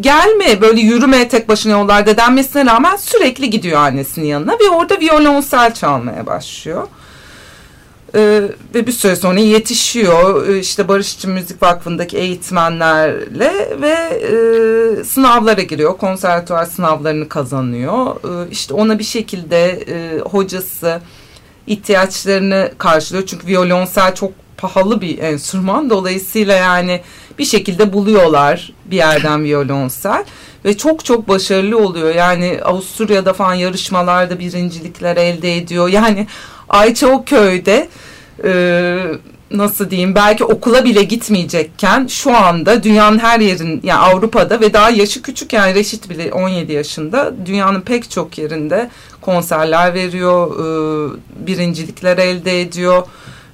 gelme 0.00 0.60
böyle 0.60 0.80
yürüme 0.80 1.28
tek 1.28 1.48
başına 1.48 1.72
yollarda 1.72 2.16
denmesine 2.16 2.66
rağmen 2.66 2.96
sürekli 2.96 3.50
gidiyor 3.50 3.80
annesinin 3.80 4.26
yanına 4.26 4.52
ve 4.52 4.68
orada 4.70 5.00
violonsel 5.00 5.74
çalmaya 5.74 6.26
başlıyor. 6.26 6.88
Ee, 8.14 8.42
ve 8.74 8.86
bir 8.86 8.92
süre 8.92 9.16
sonra 9.16 9.40
yetişiyor 9.40 10.46
işte 10.48 10.88
Barışçı 10.88 11.28
Müzik 11.28 11.62
Vakfı'ndaki 11.62 12.16
eğitmenlerle 12.16 13.78
ve 13.80 13.90
e, 13.90 15.04
sınavlara 15.04 15.62
giriyor. 15.62 15.98
Konservatuvar 15.98 16.64
sınavlarını 16.64 17.28
kazanıyor. 17.28 18.16
E, 18.16 18.50
işte 18.50 18.74
ona 18.74 18.98
bir 18.98 19.04
şekilde 19.04 19.70
e, 19.70 20.18
hocası 20.18 21.00
ihtiyaçlarını 21.66 22.72
karşılıyor. 22.78 23.26
Çünkü 23.26 23.46
violonsel 23.46 24.14
çok 24.14 24.32
pahalı 24.56 25.00
bir 25.00 25.18
enstrüman. 25.18 25.90
Dolayısıyla 25.90 26.54
yani 26.54 27.00
bir 27.38 27.44
şekilde 27.44 27.92
buluyorlar 27.92 28.72
bir 28.84 28.96
yerden 28.96 29.44
violonsel. 29.44 30.24
Ve 30.64 30.76
çok 30.76 31.04
çok 31.04 31.28
başarılı 31.28 31.78
oluyor. 31.78 32.14
Yani 32.14 32.60
Avusturya'da 32.64 33.32
falan 33.32 33.54
yarışmalarda 33.54 34.38
birincilikler 34.38 35.16
elde 35.16 35.56
ediyor. 35.56 35.88
Yani 35.88 36.26
Ayça 36.68 37.06
o 37.06 37.24
köyde 37.24 37.88
e, 38.44 38.98
nasıl 39.50 39.90
diyeyim 39.90 40.14
belki 40.14 40.44
okula 40.44 40.84
bile 40.84 41.02
gitmeyecekken 41.02 42.06
şu 42.06 42.36
anda 42.36 42.82
dünyanın 42.82 43.18
her 43.18 43.40
yerin 43.40 43.80
yani 43.82 44.00
Avrupa'da 44.00 44.60
ve 44.60 44.72
daha 44.72 44.90
yaşı 44.90 45.22
küçük 45.22 45.52
yani 45.52 45.74
Reşit 45.74 46.10
bile 46.10 46.32
17 46.32 46.72
yaşında 46.72 47.34
dünyanın 47.46 47.80
pek 47.80 48.10
çok 48.10 48.38
yerinde 48.38 48.90
konserler 49.20 49.94
veriyor, 49.94 50.50
e, 50.54 51.46
birincilikler 51.46 52.18
elde 52.18 52.60
ediyor 52.60 53.02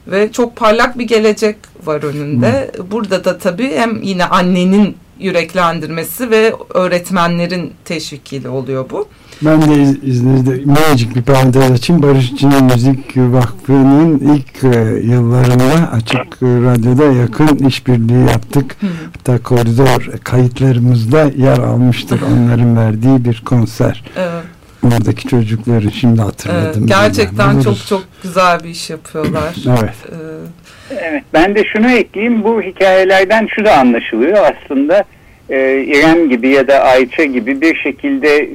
ve 0.07 0.33
çok 0.33 0.57
parlak 0.57 0.99
bir 0.99 1.05
gelecek 1.05 1.57
var 1.85 2.03
önünde. 2.03 2.71
Hmm. 2.77 2.91
Burada 2.91 3.25
da 3.25 3.39
tabii 3.39 3.73
hem 3.77 4.03
yine 4.03 4.25
annenin 4.25 4.97
yüreklendirmesi 5.19 6.31
ve 6.31 6.55
öğretmenlerin 6.75 7.73
teşvikiyle 7.85 8.49
oluyor 8.49 8.91
bu. 8.91 9.09
Ben 9.43 9.63
de 9.63 9.83
iz, 9.83 10.05
izninizde 10.05 10.51
minicik 10.51 11.17
bir 11.17 11.23
parantez 11.23 11.71
açayım. 11.71 12.03
Barışçı 12.03 12.47
Müzik 12.47 13.17
Vakfı'nın 13.17 14.19
ilk 14.19 14.65
e, 14.65 14.79
yıllarında 15.07 15.93
Açık 15.93 16.43
Radyo'da 16.43 17.05
yakın 17.05 17.57
işbirliği 17.57 18.31
yaptık. 18.31 18.77
Hı. 18.81 18.87
Hatta 19.17 19.43
koridor 19.43 20.19
kayıtlarımızda 20.25 21.31
yer 21.37 21.59
almıştır 21.59 22.21
onların 22.33 22.77
verdiği 22.77 23.25
bir 23.25 23.43
konser. 23.45 24.05
Evet. 24.17 24.45
Oradaki 24.85 25.29
çocukları 25.29 25.93
şimdi 25.93 26.23
hatırladım. 26.23 26.81
Evet, 26.81 26.89
gerçekten 26.89 27.61
çok 27.61 27.87
çok 27.87 28.03
güzel 28.23 28.65
bir 28.65 28.69
iş 28.69 28.91
yapıyorlar. 28.91 29.55
evet. 29.67 29.95
Ee, 30.11 30.95
evet. 30.95 31.25
Ben 31.33 31.55
de 31.55 31.65
şunu 31.73 31.91
ekleyeyim. 31.91 32.45
Bu 32.45 32.63
hikayelerden 32.63 33.49
şu 33.57 33.65
da 33.65 33.79
anlaşılıyor 33.79 34.39
aslında 34.53 35.05
e, 35.51 35.85
İrem 35.87 36.29
gibi 36.29 36.49
ya 36.49 36.69
da 36.69 36.83
Ayça 36.83 37.25
gibi 37.25 37.61
bir 37.61 37.77
şekilde 37.77 38.49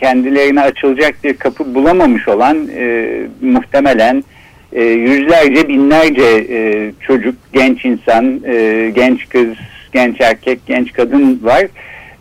kendilerine 0.00 0.60
açılacak 0.60 1.14
bir 1.24 1.34
kapı 1.34 1.74
bulamamış 1.74 2.28
olan 2.28 2.68
e, 2.76 3.06
muhtemelen 3.40 4.24
e, 4.72 4.82
yüzlerce 4.82 5.68
binlerce 5.68 6.46
e, 6.50 6.90
çocuk, 7.00 7.34
genç 7.52 7.84
insan, 7.84 8.40
e, 8.46 8.90
genç 8.94 9.28
kız, 9.28 9.48
genç 9.92 10.20
erkek, 10.20 10.66
genç 10.66 10.92
kadın 10.92 11.40
var. 11.42 11.66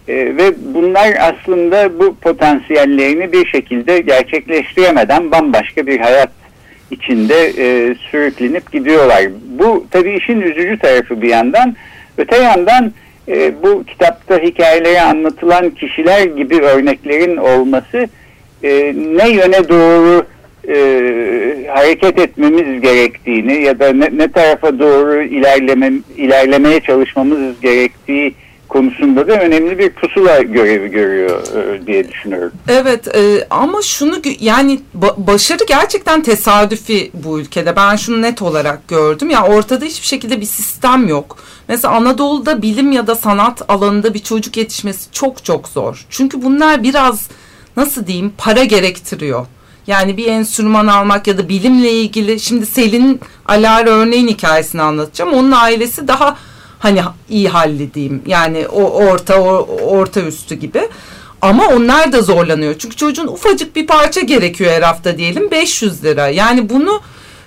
E, 0.07 0.15
ve 0.15 0.53
bunlar 0.73 1.13
aslında 1.19 1.99
bu 1.99 2.15
potansiyellerini 2.15 3.31
bir 3.31 3.45
şekilde 3.45 3.99
gerçekleştiremeden 3.99 5.31
bambaşka 5.31 5.87
bir 5.87 5.99
hayat 5.99 6.29
içinde 6.91 7.45
e, 7.57 7.95
sürüklenip 7.95 8.71
gidiyorlar. 8.71 9.23
Bu 9.59 9.85
tabii 9.91 10.13
işin 10.13 10.41
üzücü 10.41 10.79
tarafı 10.79 11.21
bir 11.21 11.29
yandan. 11.29 11.75
Öte 12.17 12.35
yandan 12.35 12.93
e, 13.27 13.63
bu 13.63 13.83
kitapta 13.83 14.39
hikayeleri 14.39 15.01
anlatılan 15.01 15.69
kişiler 15.69 16.23
gibi 16.23 16.61
örneklerin 16.61 17.37
olması 17.37 18.07
e, 18.63 18.93
ne 18.95 19.29
yöne 19.29 19.69
doğru 19.69 20.25
e, 20.67 20.75
hareket 21.73 22.19
etmemiz 22.19 22.81
gerektiğini 22.81 23.63
ya 23.63 23.79
da 23.79 23.93
ne, 23.93 24.09
ne 24.17 24.31
tarafa 24.31 24.79
doğru 24.79 25.21
ilerleme, 25.21 25.91
ilerlemeye 26.17 26.79
çalışmamız 26.79 27.61
gerektiği 27.61 28.35
konusunda 28.73 29.27
da 29.27 29.41
önemli 29.41 29.79
bir 29.79 29.89
pusula 29.89 30.41
görevi 30.41 30.91
görüyor 30.91 31.41
e, 31.57 31.87
diye 31.87 32.09
düşünüyorum. 32.09 32.51
Evet 32.67 33.15
e, 33.15 33.47
ama 33.49 33.81
şunu 33.81 34.15
yani 34.39 34.79
ba 34.93 35.15
başarı 35.17 35.63
gerçekten 35.67 36.21
tesadüfi 36.21 37.11
bu 37.13 37.39
ülkede. 37.39 37.75
Ben 37.75 37.95
şunu 37.95 38.21
net 38.21 38.41
olarak 38.41 38.87
gördüm. 38.87 39.29
Ya 39.29 39.43
ortada 39.47 39.85
hiçbir 39.85 40.07
şekilde 40.07 40.41
bir 40.41 40.45
sistem 40.45 41.07
yok. 41.07 41.37
Mesela 41.67 41.93
Anadolu'da 41.93 42.61
bilim 42.61 42.91
ya 42.91 43.07
da 43.07 43.15
sanat 43.15 43.61
alanında 43.67 44.13
bir 44.13 44.19
çocuk 44.19 44.57
yetişmesi 44.57 45.11
çok 45.11 45.43
çok 45.43 45.67
zor. 45.67 46.05
Çünkü 46.09 46.41
bunlar 46.41 46.83
biraz 46.83 47.27
nasıl 47.77 48.07
diyeyim 48.07 48.33
para 48.37 48.63
gerektiriyor. 48.63 49.45
Yani 49.87 50.17
bir 50.17 50.25
enstrüman 50.25 50.87
almak 50.87 51.27
ya 51.27 51.37
da 51.37 51.49
bilimle 51.49 51.91
ilgili 51.91 52.39
şimdi 52.39 52.65
Selin 52.65 53.21
Alara 53.45 53.89
örneğin 53.89 54.27
hikayesini 54.27 54.81
anlatacağım. 54.81 55.33
Onun 55.33 55.51
ailesi 55.51 56.07
daha 56.07 56.37
hani 56.79 57.01
iyi 57.29 57.49
halledeyim. 57.49 58.21
Yani 58.25 58.67
o 58.67 58.83
orta 58.83 59.41
o, 59.41 59.67
orta 59.81 60.21
üstü 60.21 60.55
gibi. 60.55 60.89
Ama 61.41 61.67
onlar 61.67 62.11
da 62.11 62.21
zorlanıyor. 62.21 62.75
Çünkü 62.79 62.95
çocuğun 62.95 63.27
ufacık 63.27 63.75
bir 63.75 63.87
parça 63.87 64.21
gerekiyor 64.21 64.71
her 64.71 64.81
hafta 64.81 65.17
diyelim 65.17 65.51
500 65.51 66.03
lira. 66.03 66.27
Yani 66.27 66.69
bunu 66.69 67.01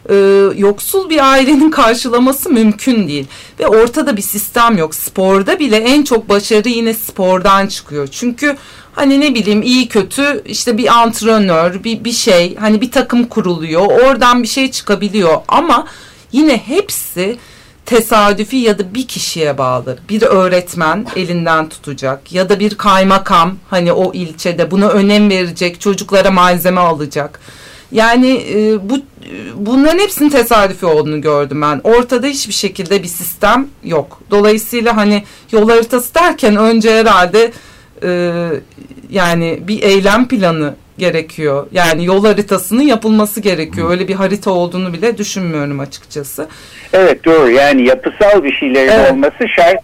e, 0.08 0.14
yoksul 0.56 1.10
bir 1.10 1.32
ailenin 1.32 1.70
karşılaması 1.80 2.50
mümkün 2.50 3.08
değil. 3.08 3.26
Ve 3.60 3.66
ortada 3.66 4.16
bir 4.16 4.22
sistem 4.22 4.78
yok. 4.78 4.94
Sporda 4.94 5.58
bile 5.58 5.76
en 5.76 6.04
çok 6.04 6.28
başarı 6.28 6.68
yine 6.68 6.94
spordan 6.94 7.66
çıkıyor. 7.66 8.08
Çünkü 8.10 8.56
hani 8.92 9.20
ne 9.20 9.34
bileyim 9.34 9.62
iyi 9.62 9.88
kötü 9.88 10.42
işte 10.46 10.78
bir 10.78 10.86
antrenör 10.86 11.84
bir, 11.84 12.04
bir 12.04 12.12
şey 12.12 12.56
hani 12.56 12.80
bir 12.80 12.90
takım 12.90 13.24
kuruluyor 13.24 13.86
oradan 13.86 14.42
bir 14.42 14.48
şey 14.48 14.70
çıkabiliyor 14.70 15.40
ama 15.48 15.86
yine 16.32 16.56
hepsi 16.58 17.38
tesadüfi 17.86 18.56
ya 18.56 18.78
da 18.78 18.94
bir 18.94 19.06
kişiye 19.06 19.58
bağlı. 19.58 19.98
Bir 20.08 20.22
öğretmen 20.22 21.06
elinden 21.16 21.68
tutacak 21.68 22.32
ya 22.32 22.48
da 22.48 22.60
bir 22.60 22.74
kaymakam 22.74 23.56
hani 23.70 23.92
o 23.92 24.12
ilçede 24.12 24.70
buna 24.70 24.88
önem 24.88 25.30
verecek, 25.30 25.80
çocuklara 25.80 26.30
malzeme 26.30 26.80
alacak. 26.80 27.40
Yani 27.96 28.42
e, 28.54 28.88
bu 28.90 28.98
bunların 29.54 29.98
hepsinin 29.98 30.30
tesadüfi 30.30 30.86
olduğunu 30.86 31.20
gördüm 31.20 31.62
ben. 31.62 31.80
Ortada 31.84 32.26
hiçbir 32.26 32.52
şekilde 32.52 33.02
bir 33.02 33.08
sistem 33.08 33.68
yok. 33.84 34.22
Dolayısıyla 34.30 34.96
hani 34.96 35.22
yol 35.52 35.70
haritası 35.70 36.14
derken 36.14 36.56
önce 36.56 36.90
herhalde 36.90 37.52
e, 38.02 38.32
yani 39.10 39.58
bir 39.68 39.82
eylem 39.82 40.28
planı 40.28 40.74
gerekiyor. 40.98 41.66
Yani 41.72 42.04
yol 42.04 42.24
haritasının 42.24 42.82
yapılması 42.82 43.40
gerekiyor. 43.40 43.90
Öyle 43.90 44.08
bir 44.08 44.14
harita 44.14 44.50
olduğunu 44.50 44.92
bile 44.92 45.18
düşünmüyorum 45.18 45.80
açıkçası. 45.80 46.48
Evet 46.92 47.24
doğru 47.24 47.50
yani 47.50 47.86
yapısal 47.86 48.44
bir 48.44 48.52
şeylerin 48.52 48.92
evet. 48.92 49.12
olması 49.12 49.48
şart 49.48 49.80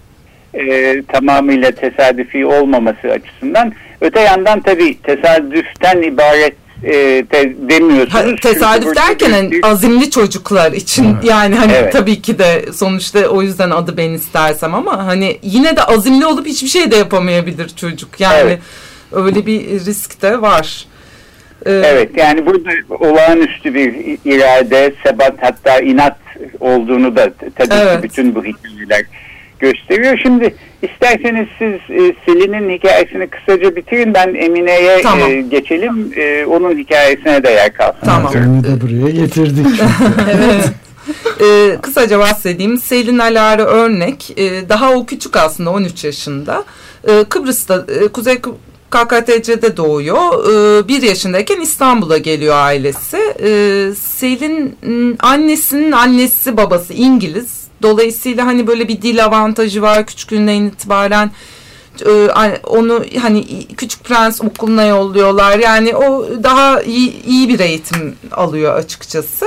e, 0.54 1.02
tamamıyla 1.02 1.70
tesadüfi 1.70 2.46
olmaması 2.46 3.08
açısından. 3.08 3.72
Öte 4.00 4.20
yandan 4.20 4.60
tabii 4.60 5.02
tesadüften 5.02 6.02
ibaret 6.02 6.61
e, 6.84 7.24
te, 7.24 7.54
demiyorsunuz. 7.68 8.32
Ha, 8.32 8.36
tesadüf 8.42 8.96
derken 8.96 9.30
hani 9.30 9.60
azimli 9.62 10.10
çocuklar 10.10 10.72
için 10.72 11.04
evet. 11.04 11.24
yani 11.24 11.54
hani 11.54 11.72
evet. 11.72 11.92
tabii 11.92 12.22
ki 12.22 12.38
de 12.38 12.72
sonuçta 12.72 13.26
o 13.28 13.42
yüzden 13.42 13.70
adı 13.70 13.96
ben 13.96 14.10
istersem 14.10 14.74
ama 14.74 15.06
hani 15.06 15.38
yine 15.42 15.76
de 15.76 15.82
azimli 15.82 16.26
olup 16.26 16.46
hiçbir 16.46 16.68
şey 16.68 16.90
de 16.90 16.96
yapamayabilir 16.96 17.68
çocuk. 17.68 18.20
Yani 18.20 18.40
evet. 18.40 18.58
öyle 19.12 19.46
bir 19.46 19.60
risk 19.70 20.22
de 20.22 20.42
var. 20.42 20.86
Ee, 21.66 21.70
evet 21.72 22.10
yani 22.16 22.46
burada 22.46 22.70
olağanüstü 22.90 23.74
bir 23.74 24.18
irade, 24.24 24.92
sebat 25.06 25.34
hatta 25.40 25.80
inat 25.80 26.16
olduğunu 26.60 27.16
da 27.16 27.32
tabii 27.56 27.74
evet. 27.74 27.96
ki 27.96 28.02
bütün 28.02 28.34
bu 28.34 28.44
hikayeler 28.44 29.04
gösteriyor. 29.58 30.18
Şimdi 30.22 30.54
isterseniz 30.82 31.48
siz 31.58 31.72
e, 31.72 32.14
Selin'in 32.26 32.70
hikayesini 32.70 33.26
kısaca 33.26 33.76
bitirin. 33.76 34.14
Ben 34.14 34.34
Emine'ye 34.34 34.98
e, 34.98 35.02
tamam. 35.02 35.30
e, 35.30 35.40
geçelim. 35.40 36.12
E, 36.16 36.44
onun 36.46 36.78
hikayesine 36.78 37.44
de 37.44 37.50
yer 37.50 37.72
kalsın. 37.72 37.98
Tamam. 38.04 38.32
Onu 38.36 38.64
da 38.64 38.80
buraya 38.80 39.10
getirdik. 39.10 39.66
evet. 40.34 40.64
Ee, 41.40 41.76
kısaca 41.82 42.18
bahsedeyim. 42.18 42.78
Selin 42.78 43.18
Alara 43.18 43.64
örnek. 43.64 44.34
Ee, 44.38 44.68
daha 44.68 44.92
o 44.92 45.06
küçük 45.06 45.36
aslında 45.36 45.70
13 45.70 46.04
yaşında. 46.04 46.64
Ee, 47.08 47.24
Kıbrıs'ta 47.28 47.86
e, 47.88 48.08
Kuzey 48.08 48.38
KKTC'de 48.90 49.76
doğuyor. 49.76 50.18
Ee, 50.18 50.88
bir 50.88 51.02
yaşındayken 51.02 51.60
İstanbul'a 51.60 52.18
geliyor 52.18 52.54
ailesi. 52.54 53.18
Ee, 53.42 53.94
Selin 54.00 54.76
annesinin 55.18 55.92
annesi 55.92 56.56
babası 56.56 56.92
İngiliz. 56.94 57.61
Dolayısıyla 57.82 58.46
hani 58.46 58.66
böyle 58.66 58.88
bir 58.88 59.02
dil 59.02 59.24
avantajı 59.24 59.82
var 59.82 60.06
küçüklüğünden 60.06 60.62
itibaren 60.62 61.30
e, 62.06 62.10
onu 62.66 63.04
hani 63.22 63.66
küçük 63.66 64.04
prens 64.04 64.40
okuluna 64.40 64.84
yolluyorlar 64.84 65.58
yani 65.58 65.96
o 65.96 66.26
daha 66.42 66.82
iyi, 66.82 67.24
iyi 67.24 67.48
bir 67.48 67.60
eğitim 67.60 68.16
alıyor 68.32 68.74
açıkçası. 68.74 69.46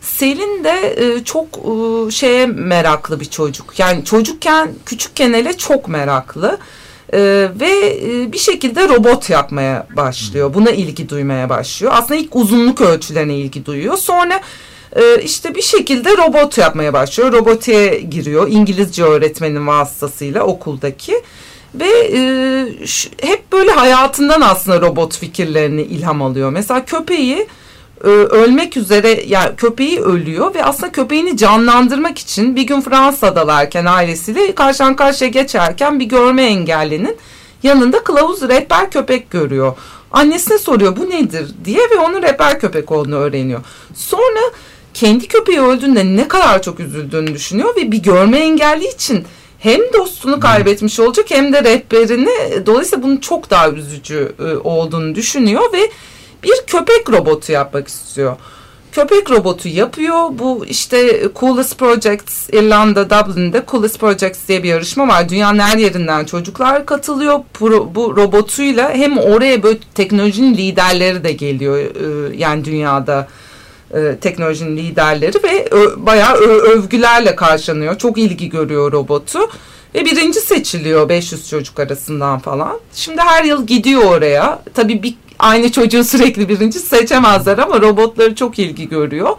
Selin 0.00 0.64
de 0.64 0.94
e, 0.96 1.24
çok 1.24 1.46
e, 1.46 2.10
şeye 2.10 2.46
meraklı 2.46 3.20
bir 3.20 3.24
çocuk 3.24 3.78
yani 3.78 4.04
çocukken 4.04 4.70
küçükken 4.86 5.32
hele 5.32 5.56
çok 5.58 5.88
meraklı. 5.88 6.58
Ee, 7.14 7.48
ve 7.60 8.00
bir 8.32 8.38
şekilde 8.38 8.88
robot 8.88 9.30
yapmaya 9.30 9.86
başlıyor. 9.96 10.54
Buna 10.54 10.70
ilgi 10.70 11.08
duymaya 11.08 11.48
başlıyor. 11.48 11.92
Aslında 11.96 12.20
ilk 12.20 12.36
uzunluk 12.36 12.80
ölçülerine 12.80 13.36
ilgi 13.36 13.66
duyuyor. 13.66 13.96
Sonra 13.96 14.40
e, 14.96 15.22
işte 15.22 15.54
bir 15.54 15.62
şekilde 15.62 16.16
robot 16.16 16.58
yapmaya 16.58 16.92
başlıyor. 16.92 17.32
Robotiğe 17.32 18.00
giriyor. 18.00 18.48
İngilizce 18.48 19.04
öğretmenin 19.04 19.66
vasıtasıyla 19.66 20.42
okuldaki. 20.42 21.22
Ve 21.74 22.10
e, 22.12 22.86
şu, 22.86 23.10
hep 23.22 23.52
böyle 23.52 23.70
hayatından 23.70 24.40
aslında 24.40 24.80
robot 24.80 25.18
fikirlerini 25.18 25.82
ilham 25.82 26.22
alıyor. 26.22 26.50
Mesela 26.50 26.84
köpeği 26.84 27.46
e, 28.04 28.08
ölmek 28.08 28.76
üzere 28.76 29.22
yani 29.26 29.56
köpeği 29.56 30.00
ölüyor 30.00 30.54
ve 30.54 30.64
aslında 30.64 30.92
köpeğini 30.92 31.36
canlandırmak 31.36 32.18
için 32.18 32.56
bir 32.56 32.62
gün 32.62 32.80
Fransa'dalarken 32.80 33.84
ailesiyle 33.84 34.54
karşıdan 34.54 34.96
karşıya 34.96 35.30
geçerken 35.30 36.00
bir 36.00 36.04
görme 36.04 36.42
engellinin 36.42 37.16
yanında 37.62 38.04
kılavuz 38.04 38.42
rehber 38.42 38.90
köpek 38.90 39.30
görüyor. 39.30 39.76
Annesine 40.10 40.58
soruyor 40.58 40.96
bu 40.96 41.10
nedir 41.10 41.54
diye 41.64 41.80
ve 41.90 41.98
onun 41.98 42.22
rehber 42.22 42.60
köpek 42.60 42.92
olduğunu 42.92 43.16
öğreniyor. 43.16 43.60
Sonra 43.94 44.40
kendi 44.94 45.28
köpeği 45.28 45.60
öldüğünde 45.60 46.04
ne 46.16 46.28
kadar 46.28 46.62
çok 46.62 46.80
üzüldüğünü 46.80 47.34
düşünüyor 47.34 47.76
ve 47.76 47.92
bir 47.92 48.02
görme 48.02 48.38
engelli 48.38 48.88
için 48.88 49.24
hem 49.58 49.80
dostunu 49.92 50.40
kaybetmiş 50.40 51.00
olacak 51.00 51.26
hem 51.28 51.52
de 51.52 51.64
rehberini 51.64 52.66
dolayısıyla 52.66 53.02
bunun 53.02 53.16
çok 53.16 53.50
daha 53.50 53.70
üzücü 53.70 54.32
e, 54.38 54.56
olduğunu 54.56 55.14
düşünüyor 55.14 55.72
ve 55.72 55.90
bir 56.42 56.62
köpek 56.66 57.10
robotu 57.10 57.52
yapmak 57.52 57.88
istiyor. 57.88 58.36
Köpek 58.92 59.30
robotu 59.30 59.68
yapıyor. 59.68 60.28
Bu 60.30 60.66
işte 60.66 61.22
Coolest 61.36 61.78
Projects 61.78 62.48
İrlanda 62.52 63.10
Dublin'de 63.10 63.64
Coolest 63.68 64.00
Projects 64.00 64.48
diye 64.48 64.62
bir 64.62 64.68
yarışma 64.68 65.08
var. 65.08 65.28
Dünyanın 65.28 65.58
her 65.58 65.78
yerinden 65.78 66.24
çocuklar 66.24 66.86
katılıyor. 66.86 67.40
Bu, 67.60 67.94
bu 67.94 68.16
robotuyla 68.16 68.94
hem 68.94 69.18
oraya 69.18 69.62
böyle 69.62 69.78
teknolojinin 69.94 70.54
liderleri 70.54 71.24
de 71.24 71.32
geliyor. 71.32 71.78
Ee, 71.78 72.36
yani 72.36 72.64
dünyada 72.64 73.28
e, 73.92 74.16
teknolojinin 74.20 74.76
liderleri 74.76 75.42
ve 75.42 75.68
bayağı 75.96 76.34
övgülerle 76.36 77.36
karşılanıyor. 77.36 77.98
Çok 77.98 78.18
ilgi 78.18 78.48
görüyor 78.48 78.92
robotu. 78.92 79.38
Ve 79.94 80.04
birinci 80.04 80.40
seçiliyor 80.40 81.08
500 81.08 81.48
çocuk 81.48 81.80
arasından 81.80 82.38
falan. 82.38 82.80
Şimdi 82.94 83.20
her 83.20 83.44
yıl 83.44 83.66
gidiyor 83.66 84.04
oraya. 84.04 84.62
Tabii 84.74 85.02
bir 85.02 85.14
aynı 85.38 85.72
çocuğu 85.72 86.04
sürekli 86.04 86.48
birinci 86.48 86.78
seçemezler 86.78 87.58
ama 87.58 87.80
robotları 87.80 88.34
çok 88.34 88.58
ilgi 88.58 88.88
görüyor. 88.88 89.36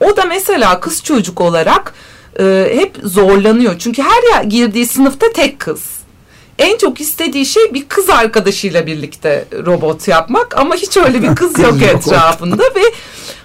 O 0.00 0.16
da 0.16 0.24
mesela 0.24 0.80
kız 0.80 1.02
çocuk 1.02 1.40
olarak 1.40 1.94
e, 2.40 2.72
hep 2.74 2.96
zorlanıyor. 3.02 3.78
Çünkü 3.78 4.02
her 4.02 4.44
girdiği 4.44 4.86
sınıfta 4.86 5.32
tek 5.32 5.58
kız. 5.58 6.03
En 6.58 6.78
çok 6.78 7.00
istediği 7.00 7.46
şey 7.46 7.74
bir 7.74 7.84
kız 7.88 8.10
arkadaşıyla 8.10 8.86
birlikte 8.86 9.44
robot 9.66 10.08
yapmak 10.08 10.58
ama 10.58 10.74
hiç 10.74 10.96
öyle 10.96 11.22
bir 11.22 11.34
kız 11.36 11.58
yok 11.58 11.82
etrafında 11.94 12.62
ve 12.62 12.82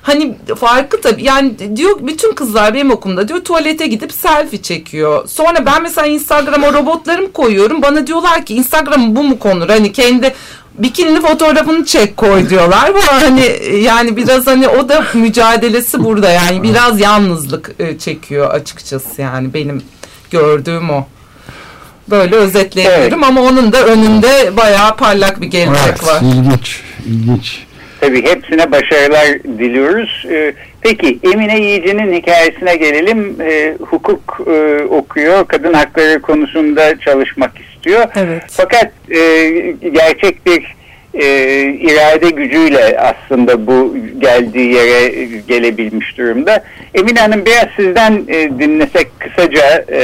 hani 0.02 0.38
farkı 0.60 1.02
tabii 1.02 1.24
yani 1.24 1.78
diyor 1.78 1.98
bütün 2.02 2.36
kızlar 2.36 2.74
benim 2.74 2.92
okulumda 2.92 3.28
diyor 3.28 3.40
tuvalete 3.40 3.88
gidip 3.88 4.12
selfie 4.12 4.62
çekiyor. 4.62 5.28
Sonra 5.28 5.66
ben 5.66 5.84
mesela 5.84 6.08
Instagram'a 6.08 6.74
robotlarım 6.74 7.32
koyuyorum. 7.32 7.82
Bana 7.82 8.08
diyorlar 8.08 8.46
ki 8.46 8.56
Instagram 8.56 9.16
bu 9.16 9.24
mu 9.24 9.40
konur? 9.40 9.70
Hani 9.70 9.92
kendi 9.92 10.34
bikinli 10.74 11.22
fotoğrafını 11.22 11.86
çek 11.86 12.18
koy 12.18 12.50
diyorlar. 12.50 12.94
Bu 12.96 13.00
hani 13.08 13.60
yani 13.82 14.18
biraz 14.18 14.48
hani 14.48 14.68
o 14.68 14.90
da 14.90 15.06
mücadelesi 15.14 16.04
burada 16.04 16.30
yani 16.30 16.64
biraz 16.64 17.00
yalnızlık 17.00 17.72
e, 17.80 17.98
çekiyor 17.98 18.50
açıkçası 18.54 19.22
yani 19.22 19.54
benim 19.54 19.84
gördüğüm 20.32 20.90
o. 20.90 21.08
Böyle 22.12 22.36
özetleyebilirim 22.36 23.02
evet. 23.02 23.14
ama 23.14 23.42
onun 23.42 23.72
da 23.72 23.86
önünde 23.86 24.58
bayağı 24.58 24.96
parlak 24.96 25.42
bir 25.42 25.48
gelecek 25.48 25.82
evet, 25.88 26.08
var. 26.08 26.22
İlginç, 26.22 26.82
ilginç. 27.06 27.64
Tabii 28.00 28.24
hepsine 28.24 28.72
başarılar 28.72 29.44
diliyoruz. 29.44 30.26
Ee, 30.30 30.54
peki 30.82 31.20
Emine 31.24 31.60
Yiyici'nin 31.60 32.14
hikayesine 32.14 32.76
gelelim. 32.76 33.36
Ee, 33.42 33.78
hukuk 33.80 34.42
e, 34.48 34.84
okuyor, 34.84 35.48
kadın 35.48 35.74
hakları 35.74 36.22
konusunda 36.22 37.00
çalışmak 37.00 37.52
istiyor. 37.60 38.06
Evet. 38.16 38.44
Fakat 38.48 38.92
e, 39.12 39.20
gerçek 39.94 40.46
bir 40.46 40.79
e, 41.14 41.26
irade 41.64 42.30
gücüyle 42.30 43.00
aslında 43.00 43.68
bu 43.68 43.98
geldiği 44.20 44.74
yere 44.74 45.26
gelebilmiş 45.48 46.18
durumda. 46.18 46.64
Emine 46.94 47.20
Hanım 47.20 47.46
biraz 47.46 47.68
sizden 47.76 48.24
e, 48.28 48.60
dinlesek 48.60 49.20
kısaca 49.20 49.86
e, 49.88 50.00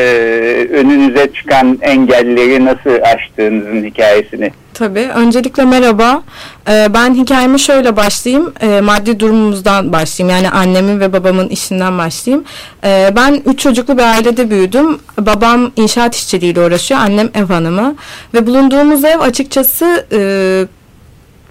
önünüze 0.73 1.33
çıkan 1.33 1.79
engelleri 1.81 2.65
nasıl 2.65 3.01
aştığınızın 3.01 3.83
hikayesini. 3.83 4.51
Tabii. 4.75 5.09
Öncelikle 5.15 5.65
merhaba. 5.65 6.23
Ee, 6.69 6.87
ben 6.93 7.13
hikayeme 7.13 7.57
şöyle 7.57 7.95
başlayayım. 7.95 8.53
Ee, 8.61 8.81
maddi 8.81 9.19
durumumuzdan 9.19 9.93
başlayayım. 9.93 10.37
Yani 10.37 10.49
annemin 10.49 10.99
ve 10.99 11.13
babamın 11.13 11.49
işinden 11.49 11.97
başlayayım. 11.97 12.45
Ee, 12.83 13.13
ben 13.15 13.41
üç 13.45 13.59
çocuklu 13.59 13.97
bir 13.97 14.03
ailede 14.03 14.49
büyüdüm. 14.49 14.99
Babam 15.19 15.71
inşaat 15.75 16.15
işçiliğiyle 16.15 16.61
uğraşıyor. 16.61 16.99
Annem 16.99 17.29
ev 17.33 17.45
hanımı. 17.45 17.95
Ve 18.33 18.47
bulunduğumuz 18.47 19.03
ev 19.03 19.19
açıkçası... 19.19 20.05
E, 20.11 20.19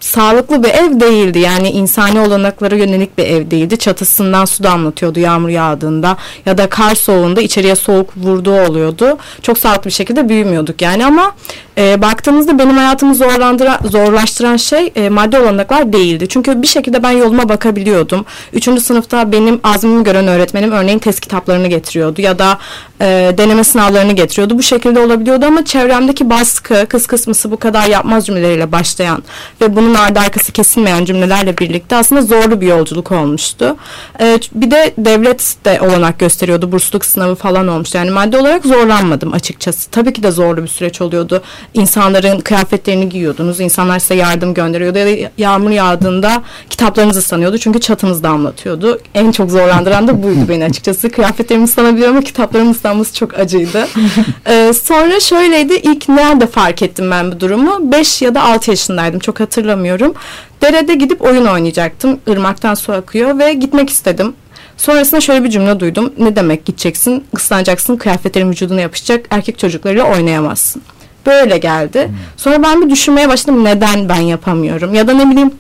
sağlıklı 0.05 0.63
bir 0.63 0.69
ev 0.69 1.01
değildi. 1.01 1.39
Yani 1.39 1.71
insani 1.71 2.21
olanaklara 2.21 2.77
yönelik 2.77 3.19
bir 3.19 3.25
ev 3.25 3.51
değildi. 3.51 3.77
Çatısından 3.77 4.45
su 4.45 4.63
damlatıyordu 4.63 5.21
yağmur 5.21 5.49
yağdığında 5.49 6.17
ya 6.47 6.59
da 6.59 6.69
kar 6.69 6.95
soğuğunda 6.95 7.41
içeriye 7.41 7.75
soğuk 7.75 8.17
vurduğu 8.17 8.61
oluyordu. 8.61 9.19
Çok 9.43 9.59
sağlıklı 9.59 9.85
bir 9.85 9.95
şekilde 9.95 10.29
büyümüyorduk 10.29 10.83
yani 10.83 11.07
ama 11.07 11.35
e, 11.79 12.03
baktığınızda 12.03 12.59
benim 12.59 12.77
hayatımı 12.77 13.15
zorlandıran, 13.15 13.79
zorlaştıran 13.91 14.57
şey 14.57 14.93
e, 14.97 15.09
maddi 15.09 15.39
olanaklar 15.39 15.93
değildi. 15.93 16.29
Çünkü 16.29 16.63
bir 16.63 16.67
şekilde 16.67 17.03
ben 17.03 17.11
yoluma 17.11 17.49
bakabiliyordum. 17.49 18.25
Üçüncü 18.53 18.81
sınıfta 18.81 19.33
benim 19.33 19.61
azmimi 19.63 20.05
gören 20.05 20.29
öğretmenim 20.29 20.73
örneğin 20.73 20.99
test 20.99 21.21
kitaplarını 21.21 21.69
getiriyordu 21.69 22.21
ya 22.21 22.39
da 22.39 22.59
e, 23.01 23.35
deneme 23.39 23.65
sınavlarını 23.65 24.13
getiriyordu. 24.13 24.59
Bu 24.59 24.63
şekilde 24.63 25.01
olabiliyordu 25.01 25.47
ama 25.47 25.65
çevremdeki 25.65 26.31
baskı, 26.31 26.87
kız 26.89 27.07
kısmısı 27.07 27.51
bu 27.51 27.57
kadar 27.57 27.87
yapmaz 27.87 28.27
cümleleriyle 28.27 28.73
başlayan 28.73 29.23
ve 29.61 29.77
bunun 29.77 29.95
ardı 29.95 30.21
arkası 30.21 30.53
kesilmeyen 30.53 31.05
cümlelerle 31.05 31.59
birlikte 31.59 31.97
aslında 31.97 32.23
zorlu 32.23 32.61
bir 32.61 32.67
yolculuk 32.67 33.13
olmuştu. 33.13 33.77
E, 34.21 34.39
bir 34.55 34.71
de 34.71 34.95
devlet 34.99 35.57
de 35.65 35.81
olanak 35.81 36.19
gösteriyordu. 36.19 36.73
Bursluluk 36.73 37.05
sınavı 37.05 37.35
falan 37.35 37.69
olmuştu. 37.69 37.99
Yani 37.99 38.11
maddi 38.11 38.37
olarak 38.37 38.65
zorlanmadım 38.65 39.33
açıkçası. 39.33 39.91
Tabii 39.91 40.13
ki 40.13 40.23
de 40.23 40.31
zorlu 40.31 40.63
bir 40.63 40.69
süreç 40.69 41.01
oluyordu. 41.01 41.43
İnsanların 41.75 42.41
kıyafetlerini 42.41 43.09
giyiyordunuz. 43.09 43.61
İnsanlar 43.61 43.99
size 43.99 44.15
yardım 44.15 44.55
gönderiyordu 44.55 44.99
ya 44.99 45.07
da 45.07 45.31
yağmur 45.39 45.71
yağdığında 45.71 46.43
kitaplarınızı 46.71 47.19
ıslanıyordu. 47.19 47.59
Çünkü 47.59 47.81
çatınız 47.81 48.23
damlatıyordu. 48.23 49.01
En 49.15 49.33
çok 49.33 49.51
zorlandıran 49.51 50.09
da 50.09 50.23
buydu 50.23 50.49
beni 50.49 50.65
açıkçası. 50.65 51.11
Kıyafetlerimi 51.11 51.65
ıslanabiliyor 51.65 52.09
ama 52.09 52.21
kitaplarım 52.21 52.71
ıslanması 52.85 53.15
çok 53.15 53.39
acıydı. 53.39 53.87
ee, 54.47 54.73
sonra 54.73 55.21
şöyleydi. 55.21 55.75
İlk 55.75 56.09
nerede 56.09 56.47
fark 56.47 56.83
ettim 56.83 57.11
ben 57.11 57.33
bu 57.33 57.41
durumu? 57.41 57.93
5 57.93 58.23
ya 58.23 58.35
da 58.35 58.43
6 58.43 58.71
yaşındaydım. 58.71 59.21
Çok 59.21 59.41
hatırlamıyorum. 59.41 60.15
Derede 60.63 60.95
gidip 60.95 61.23
oyun 61.23 61.47
oynayacaktım. 61.47 62.21
Irmaktan 62.27 62.75
su 62.75 62.93
akıyor 62.93 63.39
ve 63.39 63.53
gitmek 63.53 63.91
istedim. 63.91 64.33
Sonrasında 64.77 65.21
şöyle 65.21 65.45
bir 65.45 65.51
cümle 65.51 65.81
duydum. 65.81 66.13
Ne 66.19 66.37
demek 66.37 66.65
gideceksin, 66.65 67.25
ıslanacaksın, 67.37 67.97
kıyafetlerin 67.97 68.51
vücuduna 68.51 68.81
yapışacak, 68.81 69.27
erkek 69.31 69.59
çocuklarıyla 69.59 70.05
oynayamazsın. 70.05 70.83
Böyle 71.27 71.59
geldi. 71.59 72.11
Sonra 72.37 72.63
ben 72.63 72.83
bir 72.83 72.91
düşünmeye 72.91 73.29
başladım 73.29 73.65
neden 73.65 74.09
ben 74.09 74.21
yapamıyorum 74.21 74.95
ya 74.95 75.09
da 75.09 75.13
ne 75.13 75.31
bileyim 75.31 75.51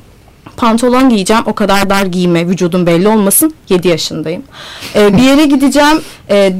pantolon 0.56 1.08
giyeceğim 1.08 1.42
o 1.46 1.52
kadar 1.52 1.90
dar 1.90 2.06
giyme 2.06 2.48
vücudum 2.48 2.86
belli 2.86 3.08
olmasın 3.08 3.54
7 3.68 3.88
yaşındayım. 3.88 4.42
Ee, 4.94 5.16
bir 5.16 5.22
yere 5.22 5.44
gideceğim 5.44 6.02
e, 6.30 6.52